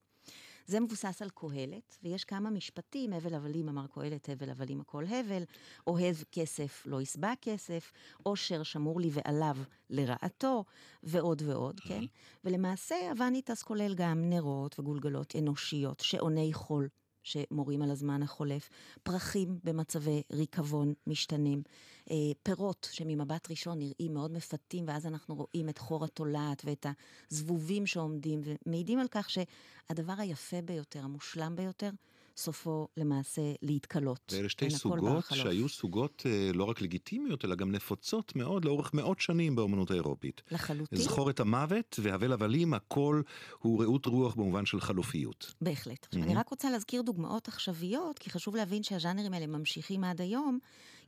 זה 0.66 0.80
מבוסס 0.80 1.22
על 1.22 1.30
קהלת, 1.30 1.98
ויש 2.02 2.24
כמה 2.24 2.50
משפטים, 2.50 3.12
הבל 3.12 3.34
הבלים 3.34 3.68
אמר 3.68 3.86
קהלת, 3.86 4.28
הבל 4.28 4.50
הבלים 4.50 4.80
הכל 4.80 5.04
הבל, 5.04 5.42
אוהב 5.86 6.16
כסף 6.32 6.82
לא 6.86 7.00
יסבע 7.00 7.32
כסף, 7.42 7.92
עושר 8.22 8.62
שמור 8.62 9.00
לי 9.00 9.10
ועליו 9.12 9.56
לרעתו, 9.90 10.64
ועוד 11.02 11.42
ועוד, 11.46 11.80
כן? 11.80 12.04
ולמעשה 12.44 13.10
הווניטס 13.10 13.62
כולל 13.62 13.94
גם 13.94 14.30
נרות 14.30 14.78
וגולגלות 14.78 15.36
אנושיות, 15.36 16.00
שעוני 16.00 16.52
חול 16.52 16.88
שמורים 17.24 17.82
על 17.82 17.90
הזמן 17.90 18.22
החולף, 18.22 18.70
פרחים 19.02 19.58
במצבי 19.64 20.22
ריקבון 20.32 20.94
משתנים, 21.06 21.62
אה, 22.10 22.16
פירות 22.42 22.88
שממבט 22.92 23.50
ראשון 23.50 23.78
נראים 23.78 24.14
מאוד 24.14 24.32
מפתים, 24.32 24.84
ואז 24.88 25.06
אנחנו 25.06 25.34
רואים 25.34 25.68
את 25.68 25.78
חור 25.78 26.04
התולעת 26.04 26.62
ואת 26.64 26.86
הזבובים 27.30 27.86
שעומדים, 27.86 28.40
ומעידים 28.44 28.98
על 28.98 29.08
כך 29.10 29.30
שהדבר 29.30 30.14
היפה 30.18 30.62
ביותר, 30.62 31.04
המושלם 31.04 31.56
ביותר, 31.56 31.90
סופו 32.36 32.88
למעשה 32.96 33.42
להתקלות. 33.62 34.32
ואלה 34.36 34.48
שתי 34.48 34.70
סוגות 34.70 35.24
שהיו 35.32 35.68
סוגות 35.68 36.22
אה, 36.26 36.50
לא 36.54 36.64
רק 36.64 36.80
לגיטימיות, 36.80 37.44
אלא 37.44 37.54
גם 37.54 37.72
נפוצות 37.72 38.36
מאוד 38.36 38.64
לאורך 38.64 38.94
מאות 38.94 39.20
שנים 39.20 39.56
באמנות 39.56 39.90
האירופית. 39.90 40.42
לחלוטין. 40.50 40.98
זכור 40.98 41.30
את 41.30 41.40
המוות 41.40 42.00
והבל 42.02 42.32
הבלים, 42.32 42.74
הכל 42.74 43.22
הוא 43.58 43.82
רעות 43.82 44.06
רוח 44.06 44.34
במובן 44.34 44.66
של 44.66 44.80
חלופיות. 44.80 45.54
בהחלט. 45.60 46.06
mm-hmm. 46.06 46.22
אני 46.22 46.34
רק 46.34 46.48
רוצה 46.48 46.70
להזכיר 46.70 47.02
דוגמאות 47.02 47.48
עכשוויות, 47.48 48.18
כי 48.18 48.30
חשוב 48.30 48.56
להבין 48.56 48.82
שהז'אנרים 48.82 49.32
האלה 49.32 49.46
ממשיכים 49.46 50.04
עד 50.04 50.20
היום. 50.20 50.58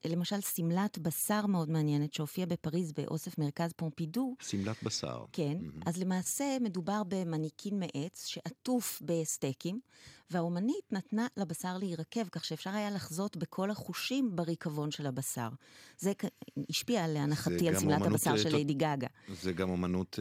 למשל, 0.05 0.41
שמלת 0.41 0.99
בשר 0.99 1.47
מאוד 1.47 1.71
מעניינת 1.71 2.15
שהופיעה 2.15 2.47
בפריז 2.47 2.93
באוסף 2.93 3.39
מרכז 3.39 3.73
פומפידו. 3.77 4.35
שמלת 4.41 4.83
בשר. 4.83 5.25
כן, 5.33 5.59
mm-hmm. 5.61 5.83
אז 5.87 5.99
למעשה 5.99 6.57
מדובר 6.61 7.03
במניקין 7.09 7.79
מעץ 7.79 8.27
שעטוף 8.27 9.03
בסטייקים, 9.05 9.81
והאומנית 10.31 10.93
נתנה 10.93 11.27
לבשר 11.37 11.79
להירקב, 11.79 12.29
כך 12.33 12.45
שאפשר 12.45 12.71
היה 12.71 12.91
לחזות 12.91 13.37
בכל 13.37 13.71
החושים 13.71 14.37
בריקבון 14.37 14.91
של 14.91 15.07
הבשר. 15.07 15.49
זה 15.99 16.13
השפיע 16.71 17.09
להנחתי 17.09 17.69
על 17.69 17.81
שמלת 17.81 18.03
הבשר 18.03 18.31
אה, 18.31 18.39
של 18.39 18.49
ליידי 18.49 18.75
גאגה. 18.75 19.07
זה 19.43 19.53
גם 19.53 19.71
אומנות 19.71 20.19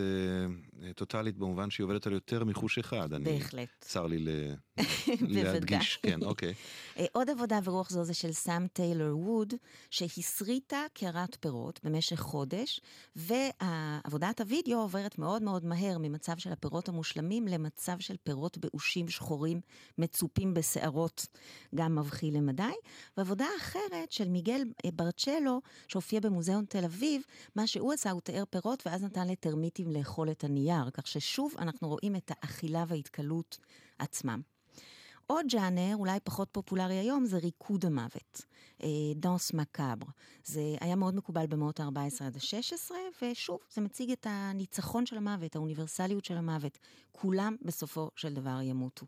אה, 0.82 0.94
טוטאלית 0.94 1.38
במובן 1.38 1.70
שהיא 1.70 1.84
עובדת 1.84 2.08
על 2.08 2.14
יותר 2.14 2.44
מחוש 2.44 2.78
אחד. 2.78 3.10
בהחלט. 3.24 3.70
צר 3.82 4.08
לי 4.08 4.20
ל... 4.20 4.30
להדגיש. 5.22 6.00
כן, 6.04 6.24
אוקיי. 6.24 6.54
אה, 6.98 7.06
עוד 7.12 7.30
עבודה 7.30 7.62
ברוח 7.62 7.90
זו 7.90 8.04
זה 8.04 8.14
של 8.14 8.32
סאם 8.32 8.68
טיילור 8.68 9.20
ווד, 9.20 9.54
שהסריטה 9.90 10.86
קערת 10.94 11.38
פירות 11.40 11.80
במשך 11.84 12.20
חודש, 12.20 12.82
ועבודת 13.16 14.42
הוידאו 14.42 14.80
עוברת 14.80 15.18
מאוד 15.18 15.44
מאוד 15.44 15.66
מהר 15.66 15.98
ממצב 15.98 16.38
של 16.38 16.52
הפירות 16.52 16.90
המושלמים 16.90 17.48
למצב 17.48 18.00
של 18.00 18.16
פירות 18.24 18.58
באושים 18.58 19.10
שחורים 19.10 19.62
מצופים 19.98 20.54
בשערות, 20.54 21.28
גם 21.75 21.96
מבחיל 21.96 22.38
למדי. 22.38 22.64
ועבודה 23.18 23.46
אחרת 23.58 24.12
של 24.12 24.30
מיגל 24.30 24.62
ברצ'לו, 24.94 25.62
שהופיע 25.88 26.20
במוזיאון 26.20 26.66
תל 26.66 26.86
אביב, 26.86 27.22
מה 27.56 27.68
שהוא 27.68 27.94
עשה, 27.94 28.12
הוא 28.12 28.22
תיאר 28.22 28.44
פירות 28.50 28.88
ואז 28.88 29.04
נתן 29.04 29.28
לטרמיטים 29.28 29.92
לאכול 29.92 30.32
את 30.32 30.44
הנייר, 30.44 30.90
כך 30.94 31.08
ששוב 31.08 31.54
אנחנו 31.58 31.88
רואים 31.88 32.16
את 32.16 32.32
האכילה 32.32 32.84
וההתכלות 32.88 33.58
עצמם. 34.00 34.42
עוד 35.28 35.46
ג'אנר, 35.50 35.96
אולי 35.96 36.20
פחות 36.24 36.50
פופולרי 36.52 36.94
היום, 36.94 37.25
זה 37.25 37.38
ריקוד 37.38 37.86
המוות. 37.86 38.42
דאנס 39.16 39.54
מקאבר. 39.54 40.06
זה 40.44 40.62
היה 40.82 40.96
מאוד 40.96 41.16
מקובל 41.16 41.46
במאות 41.48 41.80
ה-14 41.80 42.24
עד 42.26 42.36
ה-16, 42.36 42.91
ושוב, 43.22 43.60
זה 43.74 43.82
מציג 43.82 44.12
את 44.12 44.28
הניצחון 44.30 45.06
של 45.06 45.17
המוות, 45.17 45.56
האוניברסליות 45.56 46.26
של 46.26 46.38
המוות. 46.38 46.78
כולם 47.12 47.56
בסופו 47.62 48.10
של 48.15 48.34
דבר 48.34 48.62
ימותו. 48.62 49.06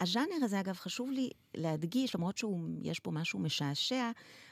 הז'אנר 0.00 0.44
הזה, 0.44 0.60
אגב, 0.60 0.74
חשוב 0.74 1.10
לי 1.10 1.30
להדגיש, 1.54 2.14
למרות 2.14 2.38
שיש 2.38 3.00
פה 3.00 3.10
משהו 3.10 3.38
משעשע, 3.38 4.10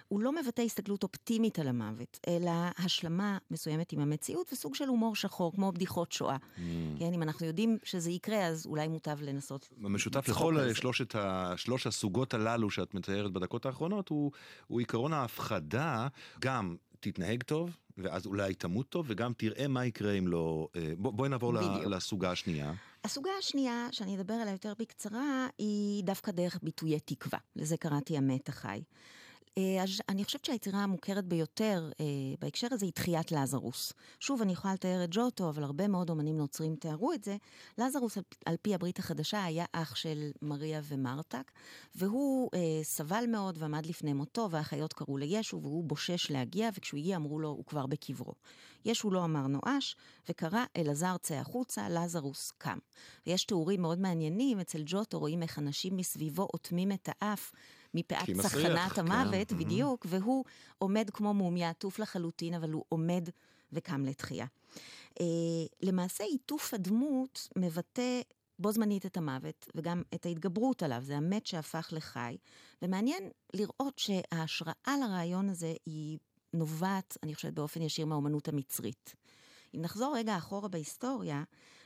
הוא 0.09 0.21
לא 0.21 0.33
מבטא 0.33 0.63
הסתכלות 0.63 1.03
אופטימית 1.03 1.59
על 1.59 1.69
המוות, 1.69 2.19
אלא 2.29 2.51
השלמה 2.79 3.39
מסוימת 3.51 3.93
עם 3.93 4.01
המציאות 4.01 4.53
וסוג 4.53 4.75
של 4.75 4.89
הומור 4.89 5.17
שחור, 5.17 5.53
כמו 5.53 5.73
בדיחות 5.73 6.13
שואה. 6.13 6.37
Mm. 6.37 6.61
כן, 6.99 7.13
אם 7.15 7.23
אנחנו 7.23 7.47
יודעים 7.47 7.79
שזה 7.85 8.11
יקרה, 8.11 8.47
אז 8.47 8.67
אולי 8.67 8.89
מוטב 8.89 9.23
לנסות 9.23 9.69
המשותף 9.85 10.29
לכל 10.29 10.75
שלושת 10.75 11.15
ה, 11.15 11.53
שלוש 11.57 11.87
הסוגות 11.87 12.35
הללו 12.35 12.71
שאת 12.71 12.95
מתארת 12.95 13.33
בדקות 13.33 13.67
האחרונות, 13.67 14.09
הוא, 14.09 14.33
הוא 14.67 14.81
עיקרון 14.81 15.13
ההפחדה, 15.13 16.09
גם 16.41 16.77
תתנהג 17.01 17.43
טוב, 17.43 17.77
ואז 17.99 18.27
אולי 18.27 18.55
תמות 18.55 18.89
טוב, 18.89 19.07
וגם 19.09 19.33
תראה 19.37 19.69
מה 19.69 19.87
יקרה 19.87 20.13
אם 20.13 20.29
לא... 20.29 20.69
אה, 20.77 20.93
בוא, 20.99 21.13
בואי 21.13 21.29
נעבור 21.29 21.53
בדיוק. 21.53 21.85
לסוגה 21.85 22.31
השנייה. 22.31 22.73
הסוגה 23.05 23.31
השנייה, 23.39 23.89
שאני 23.93 24.17
אדבר 24.17 24.35
עליה 24.35 24.53
יותר 24.53 24.73
בקצרה, 24.79 25.47
היא 25.59 26.05
דווקא 26.05 26.33
דרך 26.33 26.59
ביטויי 26.63 27.01
תקווה. 27.01 27.39
לזה 27.57 27.77
קראתי 27.77 28.17
המת 28.17 28.49
החי. 28.49 28.83
אה, 29.59 29.83
אז 29.83 30.03
אני 30.09 30.25
חושבת 30.25 30.45
שהיצירה 30.45 30.83
המוכרת 30.83 31.25
ביותר 31.25 31.91
אה, 32.01 32.05
בהקשר 32.39 32.67
הזה 32.71 32.87
היא 32.87 32.93
תחיית 32.93 33.33
לזרוס. 33.33 33.93
שוב, 34.21 34.43
אני 34.43 34.53
יכולה 34.53 34.75
לתאר 34.75 35.05
את 35.05 35.09
ג'וטו, 35.13 35.49
אבל 35.49 35.63
הרבה 35.63 35.89
מאוד 35.89 36.11
אומנים 36.11 36.37
נוצרים 36.37 36.77
תיארו 36.77 37.13
את 37.13 37.25
זה. 37.25 37.37
לזרוס, 37.79 38.19
על, 38.47 38.57
פי 38.63 38.75
הברית 38.75 38.99
החדשה, 38.99 39.45
היה 39.45 39.65
אח 39.73 39.95
של 39.95 40.31
מריה 40.43 40.81
ומרתק, 40.85 41.53
והוא 41.95 42.51
אה, 42.55 42.61
סבל 42.83 43.25
מאוד 43.29 43.59
ועמד 43.59 43.87
לפני 43.87 44.13
מותו, 44.13 44.49
והאחיות 44.51 44.93
קראו 44.93 45.17
לישו, 45.17 45.61
והוא 45.63 45.85
בושש 45.85 46.31
להגיע, 46.31 46.71
וכשהוא 46.75 46.99
הגיע 46.99 47.17
אמרו 47.17 47.41
לו, 47.41 47.49
הוא 47.49 47.65
כבר 47.65 47.87
בקברו. 47.87 48.35
ישו 48.85 49.11
לא 49.11 49.25
אמר 49.25 49.47
נואש, 49.47 49.97
וקרא 50.29 50.65
אלעזר 50.77 51.17
צא 51.17 51.35
החוצה, 51.35 51.89
לזרוס 51.89 52.53
קם. 52.59 52.79
ויש 53.27 53.45
תיאורים 53.45 53.83
מאוד 53.83 53.99
מעניינים, 54.01 54.61
אצל 54.61 54.83
ג'וטו 54.87 55.19
רואים 55.19 55.43
איך 55.43 55.59
אנשים 55.59 55.97
מסביבו 55.97 56.43
אוטמים 56.43 56.93
את 56.93 57.09
האף. 57.13 57.53
מפאת 57.95 58.31
צחנת 58.43 58.93
כן. 58.93 59.01
המוות, 59.01 59.49
כן. 59.49 59.59
בדיוק, 59.59 60.05
mm-hmm. 60.05 60.09
והוא 60.11 60.45
עומד 60.79 61.11
כמו 61.11 61.35
מומיה, 61.35 61.71
עטוף 61.71 61.99
לחלוטין, 61.99 62.55
אבל 62.55 62.71
הוא 62.71 62.85
עומד 62.89 63.29
וקם 63.73 64.05
לתחייה. 64.05 64.47
Uh, 65.15 65.23
למעשה, 65.83 66.25
עיטוף 66.25 66.75
הדמות 66.75 67.49
מבטא 67.57 68.21
בו 68.59 68.73
זמנית 68.73 69.07
את 69.07 69.17
המוות 69.17 69.69
וגם 69.75 70.03
את 70.15 70.27
ההתגברות 70.27 70.83
עליו, 70.83 71.03
זה 71.03 71.17
המת 71.17 71.47
שהפך 71.47 71.89
לחי, 71.93 72.37
ומעניין 72.83 73.23
לראות 73.55 73.99
שההשראה 73.99 74.95
לרעיון 75.01 75.49
הזה 75.49 75.75
היא 75.87 76.19
נובעת, 76.53 77.17
אני 77.23 77.35
חושבת, 77.35 77.53
באופן 77.53 77.83
ישיר 77.83 78.07
מהאומנות 78.07 78.49
המצרית. 78.49 79.15
אם 79.75 79.83
נחזור 79.83 80.17
רגע 80.17 80.37
אחורה 80.37 80.69
בהיסטוריה, 80.69 81.43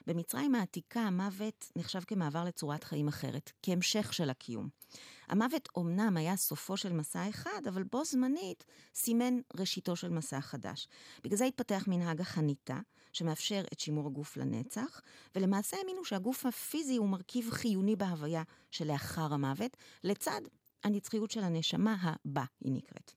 במצרים 0.07 0.55
העתיקה 0.55 1.01
המוות 1.01 1.73
נחשב 1.77 2.01
כמעבר 2.01 2.45
לצורת 2.45 2.85
חיים 2.85 3.09
אחרת, 3.09 3.53
כהמשך 3.63 4.13
של 4.13 4.31
הקיום. 4.31 4.69
המוות 5.29 5.69
אומנם 5.77 6.17
היה 6.17 6.37
סופו 6.37 6.77
של 6.77 6.93
מסע 6.93 7.29
אחד, 7.29 7.67
אבל 7.69 7.83
בו 7.83 8.05
זמנית 8.05 8.65
סימן 8.95 9.35
ראשיתו 9.57 9.97
של 9.97 10.09
מסע 10.09 10.41
חדש. 10.41 10.89
בגלל 11.25 11.39
זה 11.39 11.45
התפתח 11.45 11.85
מנהג 11.87 12.21
החניתה, 12.21 12.79
שמאפשר 13.13 13.65
את 13.73 13.81
שימור 13.81 14.07
הגוף 14.07 14.37
לנצח, 14.37 15.01
ולמעשה 15.35 15.77
האמינו 15.77 16.05
שהגוף 16.05 16.47
הפיזי 16.47 16.97
הוא 16.97 17.09
מרכיב 17.09 17.51
חיוני 17.51 17.97
בהוויה 17.97 18.43
שלאחר 18.71 19.35
המוות, 19.35 19.77
לצד 20.05 20.41
הנצחיות 20.85 21.31
של 21.31 21.45
הנשמה 21.45 21.97
הבא, 22.01 22.45
היא 22.61 22.73
נקראת. 22.73 23.13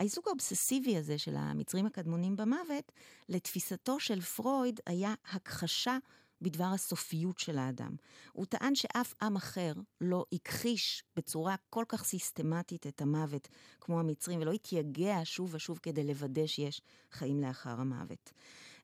העיסוק 0.00 0.26
האובססיבי 0.26 0.96
הזה 0.96 1.18
של 1.18 1.36
המצרים 1.36 1.86
הקדמונים 1.86 2.36
במוות, 2.36 2.92
לתפיסתו 3.28 4.00
של 4.00 4.20
פרויד 4.20 4.80
היה 4.86 5.14
הכחשה 5.32 5.98
בדבר 6.42 6.64
הסופיות 6.74 7.38
של 7.38 7.58
האדם. 7.58 7.96
הוא 8.32 8.46
טען 8.46 8.74
שאף 8.74 9.14
עם 9.22 9.36
אחר 9.36 9.72
לא 10.00 10.24
הכחיש 10.32 11.04
בצורה 11.16 11.54
כל 11.70 11.84
כך 11.88 12.04
סיסטמטית 12.04 12.86
את 12.86 13.02
המוות 13.02 13.48
כמו 13.80 14.00
המצרים, 14.00 14.40
ולא 14.40 14.52
התייגע 14.52 15.20
שוב 15.24 15.54
ושוב 15.54 15.78
כדי 15.82 16.04
לוודא 16.04 16.46
שיש 16.46 16.80
חיים 17.12 17.40
לאחר 17.40 17.80
המוות. 17.80 18.32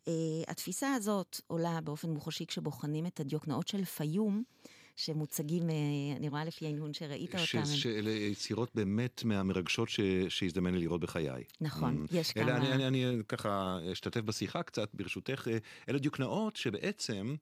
Uh, 0.05 0.09
התפיסה 0.49 0.95
הזאת 0.95 1.41
עולה 1.47 1.81
באופן 1.81 2.11
מוחשי 2.11 2.47
כשבוחנים 2.47 3.07
את 3.07 3.21
הדיוקנאות 3.21 3.69
של 3.69 3.85
פיום, 3.85 4.43
שמוצגים, 4.97 5.71
אה, 5.71 6.17
אני 6.17 6.29
רואה 6.29 6.45
לפי 6.45 6.67
העניין 6.67 6.93
שראית 6.93 7.35
אותם. 7.35 7.65
שאלה 7.67 8.11
יצירות 8.11 8.75
באמת 8.75 9.25
מהמרגשות 9.25 9.89
שהזדמן 10.29 10.75
לי 10.75 10.81
לראות 10.81 11.01
בחיי. 11.01 11.45
נכון, 11.61 12.07
mm. 12.11 12.17
יש 12.17 12.33
כמה... 12.33 12.57
אני, 12.57 12.73
אני, 12.73 12.87
אני 12.89 13.19
ככה 13.29 13.79
אשתתף 13.93 14.21
בשיחה 14.21 14.63
קצת, 14.63 14.91
ברשותך. 14.95 15.49
אלה 15.89 15.99
דיוקנאות 15.99 16.57
שבעצם, 16.57 17.35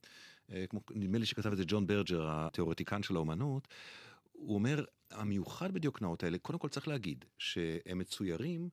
כמו, 0.69 0.81
נדמה 0.91 1.19
לי 1.19 1.27
שכתב 1.27 1.53
את 1.53 1.57
זה 1.57 1.65
ג'ון 1.67 1.87
ברג'ר, 1.87 2.27
התיאורטיקן 2.31 3.03
של 3.03 3.17
האומנות, 3.17 3.69
הוא 4.33 4.55
אומר, 4.55 4.85
המיוחד 5.11 5.73
בדיוקנאות 5.73 6.23
האלה, 6.23 6.39
קודם 6.39 6.59
כל 6.59 6.69
צריך 6.69 6.89
להגיד 6.89 7.25
שהם 7.39 7.99
מצוירים 7.99 8.69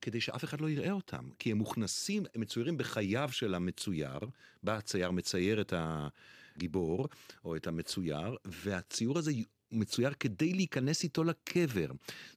כדי 0.00 0.20
שאף 0.20 0.44
אחד 0.44 0.60
לא 0.60 0.70
יראה 0.70 0.90
אותם, 0.90 1.28
כי 1.38 1.50
הם 1.50 1.58
מוכנסים, 1.58 2.22
הם 2.34 2.40
מצוירים 2.40 2.76
בחייו 2.76 3.28
של 3.32 3.54
המצויר, 3.54 4.18
בא 4.62 4.76
הצייר 4.76 5.10
מצייר 5.10 5.60
את 5.60 5.72
הגיבור 6.56 7.08
או 7.44 7.56
את 7.56 7.66
המצויר, 7.66 8.36
והציור 8.44 9.18
הזה 9.18 9.32
מצויר 9.72 10.12
כדי 10.20 10.52
להיכנס 10.52 11.04
איתו 11.04 11.24
לקבר. 11.24 11.86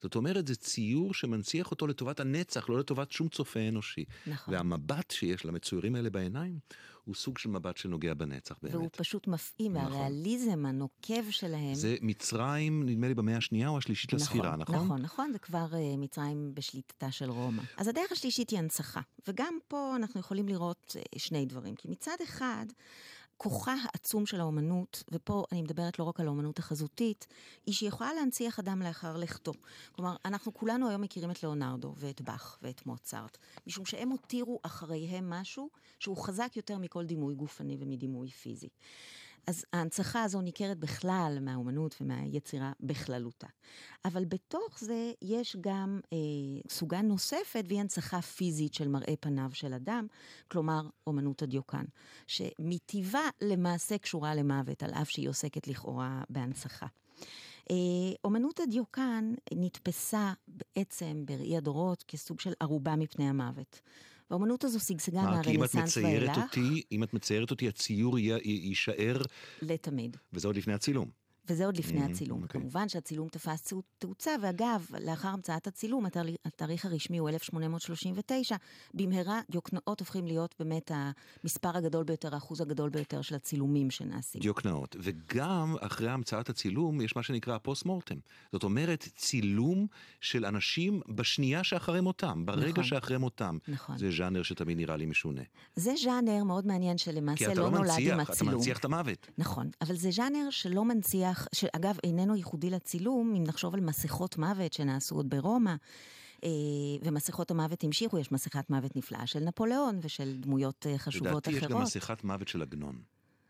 זאת 0.02 0.16
אומרת, 0.16 0.48
זה 0.48 0.56
ציור 0.56 1.14
שמנציח 1.14 1.72
אותו 1.72 1.88
לטובת 1.88 2.20
הנצח, 2.20 2.70
לא 2.70 2.80
לטובת 2.80 3.12
שום 3.12 3.30
צופה 3.30 3.60
אנושי. 3.60 4.06
נכון. 4.28 4.54
והמבט 4.54 5.12
שיש 5.12 5.46
למצוירים 5.46 5.96
האלה 5.96 6.10
בעיניים, 6.10 6.60
הוא 7.04 7.16
סוג 7.16 7.38
של 7.38 7.50
מבט 7.50 7.78
שנוגע 7.78 8.14
בנצח 8.14 8.56
באמת. 8.62 8.76
והוא 8.76 8.90
פשוט 8.92 9.28
מפעים, 9.28 9.74
נכון. 9.74 9.92
והריאליזם 9.92 10.66
הנוקב 10.66 11.30
שלהם... 11.30 11.76
זה 11.76 11.96
מצרים, 12.02 12.90
נדמה 12.90 13.08
לי, 13.08 13.14
במאה 13.14 13.38
השנייה 13.38 13.70
או 13.70 13.78
השלישית 13.78 14.14
נכון, 14.14 14.26
לספירה, 14.26 14.56
נכון? 14.56 14.76
נכון, 14.76 15.02
נכון, 15.02 15.32
זה 15.32 15.40
כבר 15.40 15.66
uh, 15.72 15.98
מצרים 15.98 16.52
בשליטתה 16.54 17.12
של 17.12 17.30
רומא. 17.30 17.64
אז 17.78 17.88
הדרך 17.88 18.12
השלישית 18.12 18.50
היא 18.50 18.60
הנצחה, 18.60 19.02
וגם 19.28 19.58
פה 19.68 19.96
אנחנו 19.96 20.20
יכולים 20.20 20.48
לראות 20.48 20.96
uh, 21.00 21.20
שני 21.20 21.46
דברים. 21.46 21.76
כי 21.76 21.88
מצד 21.88 22.18
אחד, 22.24 22.66
כוחה 23.44 23.76
העצום 23.84 24.26
של 24.26 24.40
האומנות, 24.40 25.04
ופה 25.12 25.44
אני 25.52 25.62
מדברת 25.62 26.00
לא 26.00 26.04
רק 26.04 26.20
על 26.20 26.28
האומנות 26.28 26.60
החזותית, 26.60 27.28
היא 27.66 27.74
שהיא 27.76 27.88
יכולה 27.90 28.14
להנציח 28.14 28.60
אדם 28.60 28.82
לאחר 28.82 29.18
לכתו. 29.18 29.54
כלומר, 29.92 30.16
אנחנו 30.26 30.54
כולנו 30.54 30.90
היום 30.90 31.02
מכירים 31.02 31.32
את 31.32 31.44
ליאונרדו 31.44 31.94
ואת 31.98 32.22
באך 32.22 32.58
ואת 32.62 32.86
מוצרט, 32.86 33.38
משום 33.68 33.86
שהם 33.86 34.10
הותירו 34.10 34.60
אחריהם 34.64 35.30
משהו 35.30 35.70
שהוא 36.00 36.18
חזק 36.18 36.52
יותר 36.56 36.78
מכל 36.78 37.06
דימוי 37.06 37.36
גופני 37.36 37.78
ומדימוי 37.80 38.30
פיזי. 38.30 38.70
אז 39.48 39.66
ההנצחה 39.74 40.24
הזו 40.24 40.42
ניכרת 40.42 40.78
בכלל 40.78 41.38
מהאומנות 41.42 41.96
ומהיצירה 42.02 42.72
בכללותה. 42.80 43.48
אבל 44.06 44.26
בתוך 44.26 44.80
זה 44.80 45.12
יש 45.22 45.58
גם 45.62 46.00
אה, 46.14 46.18
סוגה 46.70 47.02
נוספת, 47.02 47.64
והיא 47.68 47.80
הנצחה 47.80 48.22
פיזית 48.22 48.74
של 48.74 48.88
מראה 48.88 49.14
פניו 49.20 49.50
של 49.54 49.74
אדם, 49.74 50.08
כלומר 50.48 50.82
אומנות 51.08 51.42
הדיוקן, 51.42 51.86
שמטבעה 52.28 53.30
למעשה 53.42 53.98
קשורה 53.98 54.36
למוות, 54.36 54.84
על 54.84 54.92
אף 54.92 55.10
שהיא 55.10 55.30
עוסקת 55.30 55.68
לכאורה 55.68 56.24
בהנצחה. 56.30 56.88
אה, 57.72 57.76
אומנות 58.24 58.60
הדיוקן 58.60 59.34
נתפסה 59.54 60.34
בעצם 60.48 61.24
בראי 61.26 61.58
הדורות 61.58 62.04
כסוג 62.08 62.40
של 62.40 62.54
ערובה 62.60 62.96
מפני 62.96 63.30
המוות. 63.30 63.80
והאומנות 64.34 64.64
הזו 64.64 64.80
שגשגה 64.80 65.22
מהרנסאנס 65.22 65.98
ואילך. 65.98 66.40
אם 66.92 67.04
את 67.04 67.14
מציירת 67.14 67.52
אותי, 67.52 67.68
הציור 67.68 68.20
יישאר... 68.20 69.22
לתמיד. 69.62 70.18
וזה 70.34 70.48
עוד 70.48 70.56
לפני 70.56 70.74
הצילום. 70.74 71.23
וזה 71.48 71.66
עוד 71.66 71.78
לפני 71.78 72.06
mm, 72.06 72.10
הצילום. 72.10 72.40
Okay. 72.40 72.44
אוקיי. 72.44 72.62
כמובן 72.62 72.90
שהצילום 72.90 73.28
תפס 73.28 73.74
תאוצה, 73.98 74.32
ואגב, 74.42 74.86
לאחר 75.00 75.28
המצאת 75.28 75.68
הצילום, 75.68 76.06
התאריך 76.46 76.86
הרשמי 76.86 77.18
הוא 77.18 77.30
1839, 77.30 78.56
במהרה 78.94 79.42
דיוקנאות 79.52 80.00
הופכים 80.00 80.28
להיות 80.28 80.56
באמת 80.60 80.92
המספר 80.94 81.78
הגדול 81.78 82.04
ביותר, 82.04 82.34
האחוז 82.36 82.62
הגדול 82.62 82.90
ביותר 82.90 83.22
של 83.22 83.36
הצילומים 83.36 83.92
שנעשים. 83.92 84.42
דיוקנאות, 84.42 84.96
וגם 85.00 85.76
אחרי 85.80 86.10
המצאת 86.10 86.50
הצילום 86.50 87.02
יש 87.02 87.16
מה 87.16 87.24
שנקרא 87.24 87.58
פוסט 87.58 87.86
מורטם. 87.86 88.18
זאת 88.52 88.64
אומרת, 88.64 89.08
צילום 89.16 89.88
של 90.22 90.46
אנשים 90.46 91.02
בשנייה 91.10 91.64
שאחרי 91.64 92.02
מותם, 92.02 92.46
ברגע 92.46 92.70
נכון, 92.70 92.84
שאחרי 92.84 93.18
מותם. 93.18 93.58
נכון. 93.68 93.98
זה 93.98 94.12
ז'אנר 94.12 94.44
שתמיד 94.44 94.78
נראה 94.78 94.98
לי 94.98 95.06
משונה. 95.06 95.42
זה 95.76 95.94
ז'אנר 96.04 96.44
מאוד 96.44 96.68
מעניין 96.68 96.98
שלמעשה 96.98 97.48
לא, 97.48 97.54
לא 97.54 97.70
נולד 97.70 97.90
מנציח, 97.90 98.14
עם 98.14 98.20
הצילום. 98.20 98.26
כי 98.26 98.34
אתה 98.36 98.46
לא 98.46 98.58
מנציח 98.58 98.78
את 98.78 98.86
המוות. 98.86 99.28
נכון, 99.38 99.70
אבל 99.82 99.96
זה 99.96 100.12
ז'אנר 100.12 100.50
שלא 100.50 100.86
מנציח 100.86 101.33
מניח, 101.34 101.48
שאגב 101.56 101.98
איננו 102.04 102.36
ייחודי 102.36 102.70
לצילום, 102.70 103.36
אם 103.38 103.44
נחשוב 103.44 103.74
על 103.74 103.82
מסכות 103.82 104.38
מוות 104.38 104.74
שנעשו 104.74 105.16
עוד 105.16 105.30
ברומא, 105.30 105.76
אה, 106.44 106.50
ומסכות 107.04 107.52
המוות 107.52 107.84
המשיכו, 107.84 108.20
יש 108.20 108.32
מסכת 108.32 108.70
מוות 108.70 108.96
נפלאה 108.96 109.28
של 109.28 109.40
נפוליאון 109.40 110.00
ושל 110.02 110.38
דמויות 110.40 110.88
אה, 110.88 110.98
חשובות 110.98 111.28
לדעתי 111.28 111.50
אחרות. 111.50 111.62
לדעתי 111.62 111.66
יש 111.66 111.72
גם 111.72 111.82
מסכת 111.82 112.24
מוות 112.24 112.48
של 112.48 112.62
עגנון. 112.62 113.02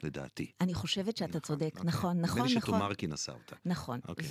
לדעתי. 0.04 0.52
אני 0.62 0.74
חושבת 0.74 1.18
שאתה 1.18 1.30
נכון, 1.30 1.42
צודק. 1.42 1.72
נכון, 1.76 1.88
נכון, 1.88 2.18
נכון. 2.22 2.42
נדמה 2.42 2.54
לי 2.54 2.62
שתומרקי 2.62 3.08
נשא 3.08 3.32
אותה. 3.32 3.56
נכון, 3.66 4.00
אוקיי. 4.08 4.26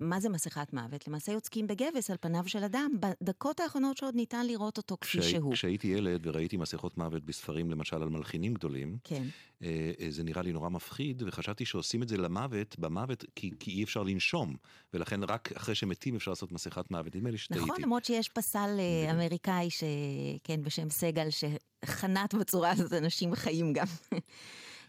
מה 0.00 0.20
זה 0.20 0.28
מסכת 0.28 0.72
מוות? 0.72 1.08
למעשה 1.08 1.32
יוצקים 1.32 1.66
בגבס 1.66 2.10
על 2.10 2.16
פניו 2.20 2.42
של 2.46 2.64
אדם, 2.64 2.90
בדקות 3.00 3.60
האחרונות 3.60 3.96
שעוד 3.96 4.14
ניתן 4.14 4.46
לראות 4.46 4.76
אותו 4.76 4.96
כפי 5.00 5.18
כשה, 5.18 5.30
שהוא. 5.30 5.52
כשהייתי 5.52 5.88
ילד 5.88 6.26
וראיתי 6.26 6.56
מסכות 6.56 6.98
מוות 6.98 7.24
בספרים, 7.24 7.70
למשל 7.70 8.02
על 8.02 8.08
מלחינים 8.08 8.54
גדולים, 8.54 8.96
כן. 9.04 9.22
אה, 9.62 9.92
אה, 10.00 10.10
זה 10.10 10.22
נראה 10.22 10.42
לי 10.42 10.52
נורא 10.52 10.68
מפחיד, 10.68 11.22
וחשבתי 11.26 11.64
שעושים 11.64 12.02
את 12.02 12.08
זה 12.08 12.16
למוות, 12.16 12.78
במוות, 12.78 13.24
כי, 13.36 13.50
כי 13.60 13.70
אי 13.70 13.84
אפשר 13.84 14.02
לנשום, 14.02 14.56
ולכן 14.94 15.22
רק 15.22 15.52
אחרי 15.52 15.74
שמתים 15.74 16.16
אפשר 16.16 16.30
לעשות 16.30 16.52
מסכת 16.52 16.90
מוות. 16.90 17.16
נדמה 17.16 17.30
לי 17.30 17.38
שטעיתי. 17.38 17.64
נכון, 17.64 17.82
למרות 17.82 18.04
שיש 18.04 18.28
פסל 18.28 18.76
אה, 18.78 19.10
אמריקאי, 19.10 19.68
שכן, 19.70 20.62
בשם 20.62 20.90
סגל, 20.90 21.28
שחנט 21.30 22.34
בצורה 22.34 22.70
הזאת 22.70 22.92
אנשים 22.92 23.34
חיים 23.34 23.72
גם. 23.72 23.86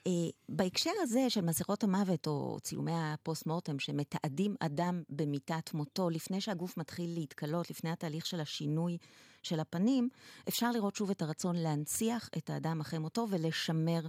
Uh, 0.08 0.12
בהקשר 0.50 0.92
הזה 1.02 1.30
של 1.30 1.42
מסכות 1.42 1.84
המוות 1.84 2.28
או 2.28 2.58
צילומי 2.62 2.92
הפוסט 2.96 3.46
מורטם 3.46 3.80
שמתעדים 3.80 4.56
אדם 4.60 5.04
במיטת 5.10 5.74
מותו 5.74 6.10
לפני 6.10 6.42
שהגוף 6.42 6.78
מתחיל 6.78 7.14
להתקלות, 7.14 7.70
לפני 7.70 7.90
התהליך 7.90 8.26
של 8.26 8.40
השינוי 8.40 8.98
של 9.44 9.60
הפנים, 9.60 10.10
אפשר 10.48 10.72
לראות 10.72 10.96
שוב 10.96 11.10
את 11.10 11.22
הרצון 11.22 11.56
להנציח 11.56 12.30
את 12.38 12.50
האדם 12.50 12.82
אחרי 12.82 13.00
מותו 13.00 13.28
ולשמר 13.30 14.02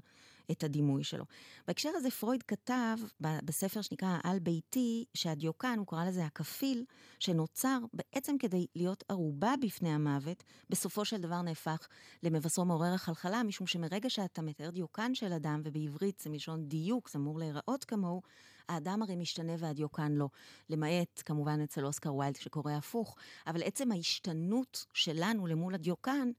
את 0.53 0.65
הדימוי 0.65 1.05
שלו. 1.05 1.25
בהקשר 1.67 1.91
הזה 1.95 2.11
פרויד 2.11 2.43
כתב 2.43 2.97
בספר 3.21 3.83
שנקרא 3.83 4.09
העל 4.09 4.38
ביתי, 4.38 5.05
שהדיוקן, 5.15 5.75
הוא 5.79 5.87
קרא 5.87 6.05
לזה 6.05 6.25
הכפיל, 6.25 6.85
שנוצר 7.19 7.79
בעצם 7.93 8.37
כדי 8.38 8.67
להיות 8.77 9.05
ערובה 9.09 9.55
בפני 9.61 9.91
המוות, 9.91 10.45
בסופו 10.71 11.05
של 11.05 11.21
דבר 11.21 11.43
נהפך 11.43 11.88
למבשרו 12.23 12.65
מעורר 12.65 12.95
החלחלה, 12.95 13.43
משום 13.43 13.67
שמרגע 13.67 14.11
שאתה 14.11 14.43
מתאר 14.43 14.71
דיוקן 14.71 15.15
של 15.15 15.33
אדם, 15.33 15.61
ובעברית 15.65 16.21
זה 16.21 16.31
מלשון 16.31 16.69
דיוק, 16.69 17.11
זה 17.11 17.19
אמור 17.19 17.38
להיראות 17.38 17.85
כמוהו, 17.85 18.23
האדם 18.69 19.03
הרי 19.03 19.17
משתנה 19.17 19.53
והדיוקן 19.59 20.12
לא. 20.12 20.29
למעט, 20.71 21.23
כמובן, 21.25 21.61
אצל 21.61 21.87
אוסקר 21.87 22.15
ויילד 22.15 22.37
שקורה 22.37 22.77
הפוך, 22.77 23.17
אבל 23.47 23.62
עצם 23.62 23.93
ההשתנות 23.93 24.87
שלנו 24.93 25.47
למול 25.47 25.75
הדיוקן, 25.75 26.31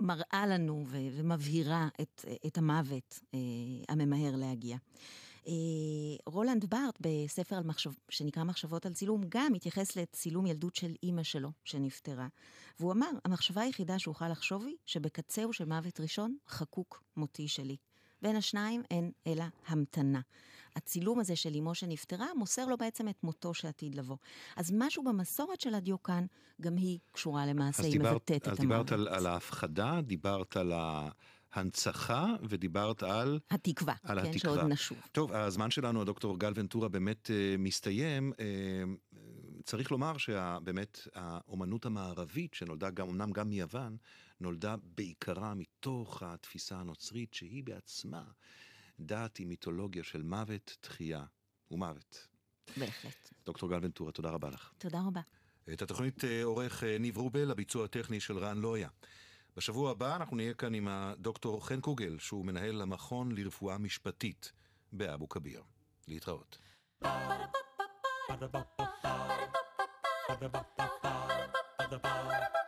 מראה 0.00 0.46
לנו 0.46 0.84
ו- 0.86 1.08
ומבהירה 1.12 1.88
את, 2.00 2.24
את 2.46 2.58
המוות 2.58 3.20
אה, 3.34 3.38
הממהר 3.88 4.36
להגיע. 4.36 4.76
אה, 5.46 5.52
רולנד 6.26 6.64
בארט 6.64 6.98
בספר 7.00 7.56
על 7.56 7.64
מחשב, 7.64 7.90
שנקרא 8.08 8.44
מחשבות 8.44 8.86
על 8.86 8.92
צילום 8.92 9.22
גם 9.28 9.54
התייחס 9.54 9.96
לצילום 9.96 10.46
ילדות 10.46 10.76
של 10.76 10.94
אימא 11.02 11.22
שלו 11.22 11.50
שנפטרה. 11.64 12.28
והוא 12.80 12.92
אמר, 12.92 13.10
המחשבה 13.24 13.62
היחידה 13.62 13.98
שאוכל 13.98 14.28
לחשוב 14.28 14.66
היא 14.66 14.76
שבקצהו 14.86 15.52
של 15.52 15.64
מוות 15.64 16.00
ראשון 16.00 16.36
חקוק 16.48 17.02
מותי 17.16 17.48
שלי. 17.48 17.76
בין 18.22 18.36
השניים 18.36 18.82
אין 18.90 19.10
אלא 19.26 19.44
המתנה. 19.66 20.20
הצילום 20.78 21.20
הזה 21.20 21.36
של 21.36 21.54
אמו 21.54 21.74
שנפטרה 21.74 22.26
מוסר 22.36 22.66
לו 22.66 22.76
בעצם 22.76 23.08
את 23.08 23.22
מותו 23.22 23.54
שעתיד 23.54 23.94
לבוא. 23.94 24.16
אז 24.56 24.72
משהו 24.74 25.04
במסורת 25.04 25.60
של 25.60 25.74
הדיוקן, 25.74 26.26
גם 26.60 26.76
היא 26.76 26.98
קשורה 27.12 27.46
למעשה, 27.46 27.82
היא 27.82 27.92
דיברת, 27.92 28.12
מבטאת 28.12 28.42
את 28.42 28.46
המוות. 28.46 28.60
אז 28.60 28.66
דיברת 28.66 28.92
על, 28.92 29.08
על 29.08 29.26
ההפחדה, 29.26 30.00
דיברת 30.00 30.56
על 30.56 30.72
ההנצחה 31.52 32.26
ודיברת 32.48 33.02
על... 33.02 33.38
התקווה, 33.50 33.94
על 34.02 34.22
כן, 34.22 34.30
התקווה. 34.30 34.54
שעוד 34.54 34.72
נשוב. 34.72 34.98
טוב, 35.12 35.32
הזמן 35.32 35.70
שלנו, 35.70 36.00
הדוקטור 36.00 36.38
גל 36.38 36.52
ונטורה, 36.56 36.88
באמת 36.88 37.26
uh, 37.26 37.58
מסתיים. 37.58 38.32
Uh, 38.32 39.14
צריך 39.64 39.90
לומר 39.90 40.16
שבאמת 40.16 41.08
האומנות 41.14 41.86
המערבית, 41.86 42.54
שנולדה 42.54 42.90
גם, 42.90 43.08
אמנם 43.08 43.32
גם 43.32 43.48
מיוון, 43.48 43.96
נולדה 44.40 44.74
בעיקרה 44.96 45.54
מתוך 45.54 46.22
התפיסה 46.22 46.76
הנוצרית, 46.76 47.34
שהיא 47.34 47.64
בעצמה 47.64 48.22
דת 49.00 49.36
היא 49.36 49.46
מיתולוגיה 49.46 50.04
של 50.04 50.22
מוות, 50.22 50.76
תחייה 50.80 51.24
ומוות. 51.70 52.26
בהחלט. 52.76 53.30
דוקטור 53.46 53.70
גל 53.70 53.78
ונטורה, 53.82 54.12
תודה 54.12 54.30
רבה 54.30 54.50
לך. 54.50 54.72
תודה 54.78 55.00
רבה. 55.06 55.20
את 55.72 55.82
התוכנית 55.82 56.24
אה, 56.24 56.44
עורך 56.44 56.84
אה, 56.84 56.98
ניב 56.98 57.16
רובל, 57.16 57.50
הביצוע 57.50 57.84
הטכני 57.84 58.20
של 58.20 58.38
רן 58.38 58.58
לויה. 58.58 58.88
בשבוע 59.56 59.90
הבא 59.90 60.16
אנחנו 60.16 60.36
נהיה 60.36 60.54
כאן 60.54 60.74
עם 60.74 60.88
הדוקטור 60.88 61.66
חן 61.66 61.80
קוגל, 61.80 62.18
שהוא 62.18 62.46
מנהל 62.46 62.80
המכון 62.80 63.32
לרפואה 63.32 63.78
משפטית 63.78 64.52
באבו 64.92 65.28
כביר. 65.28 65.62
להתראות. 66.08 66.58
Ba-da-ba-ba-ba. 68.28 68.86
Ba-da-ba-ba-ba. 70.28 70.86
Ba-da-ba-ba-ba. 70.98 71.12
Ba-da-ba-ba-ba. 71.78 72.67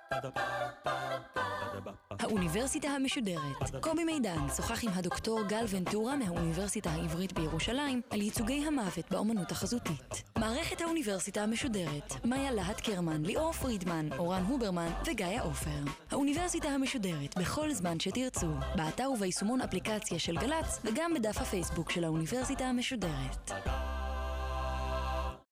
האוניברסיטה 2.21 2.89
המשודרת. 2.89 3.77
קובי 3.81 4.05
מידן 4.05 4.39
שוחח 4.57 4.85
עם 4.85 4.91
הדוקטור 4.95 5.43
גל 5.49 5.65
ונטורה 5.69 6.17
מהאוניברסיטה 6.17 6.91
העברית 6.91 7.33
בירושלים 7.33 8.01
על 8.11 8.21
ייצוגי 8.21 8.65
המוות 8.67 9.11
באמנות 9.11 9.51
החזותית. 9.53 10.23
מערכת 10.39 10.81
האוניברסיטה 10.81 11.43
המשודרת, 11.43 12.25
מאיה 12.25 12.53
להט 12.53 12.81
קרמן, 12.81 13.23
ליאור 13.23 13.53
פרידמן, 13.53 14.09
אורן 14.19 14.43
הוברמן 14.43 14.91
וגיא 15.07 15.41
עופר. 15.43 15.71
האוניברסיטה 16.11 16.69
המשודרת, 16.69 17.39
בכל 17.39 17.73
זמן 17.73 18.01
שתרצו, 18.01 18.49
באתר 18.77 19.11
וביישומון 19.11 19.61
אפליקציה 19.61 20.19
של 20.19 20.37
גל"צ 20.37 20.81
וגם 20.85 21.15
בדף 21.15 21.37
הפייסבוק 21.41 21.91
של 21.91 22.05
האוניברסיטה 22.05 22.65
המשודרת. 22.65 23.51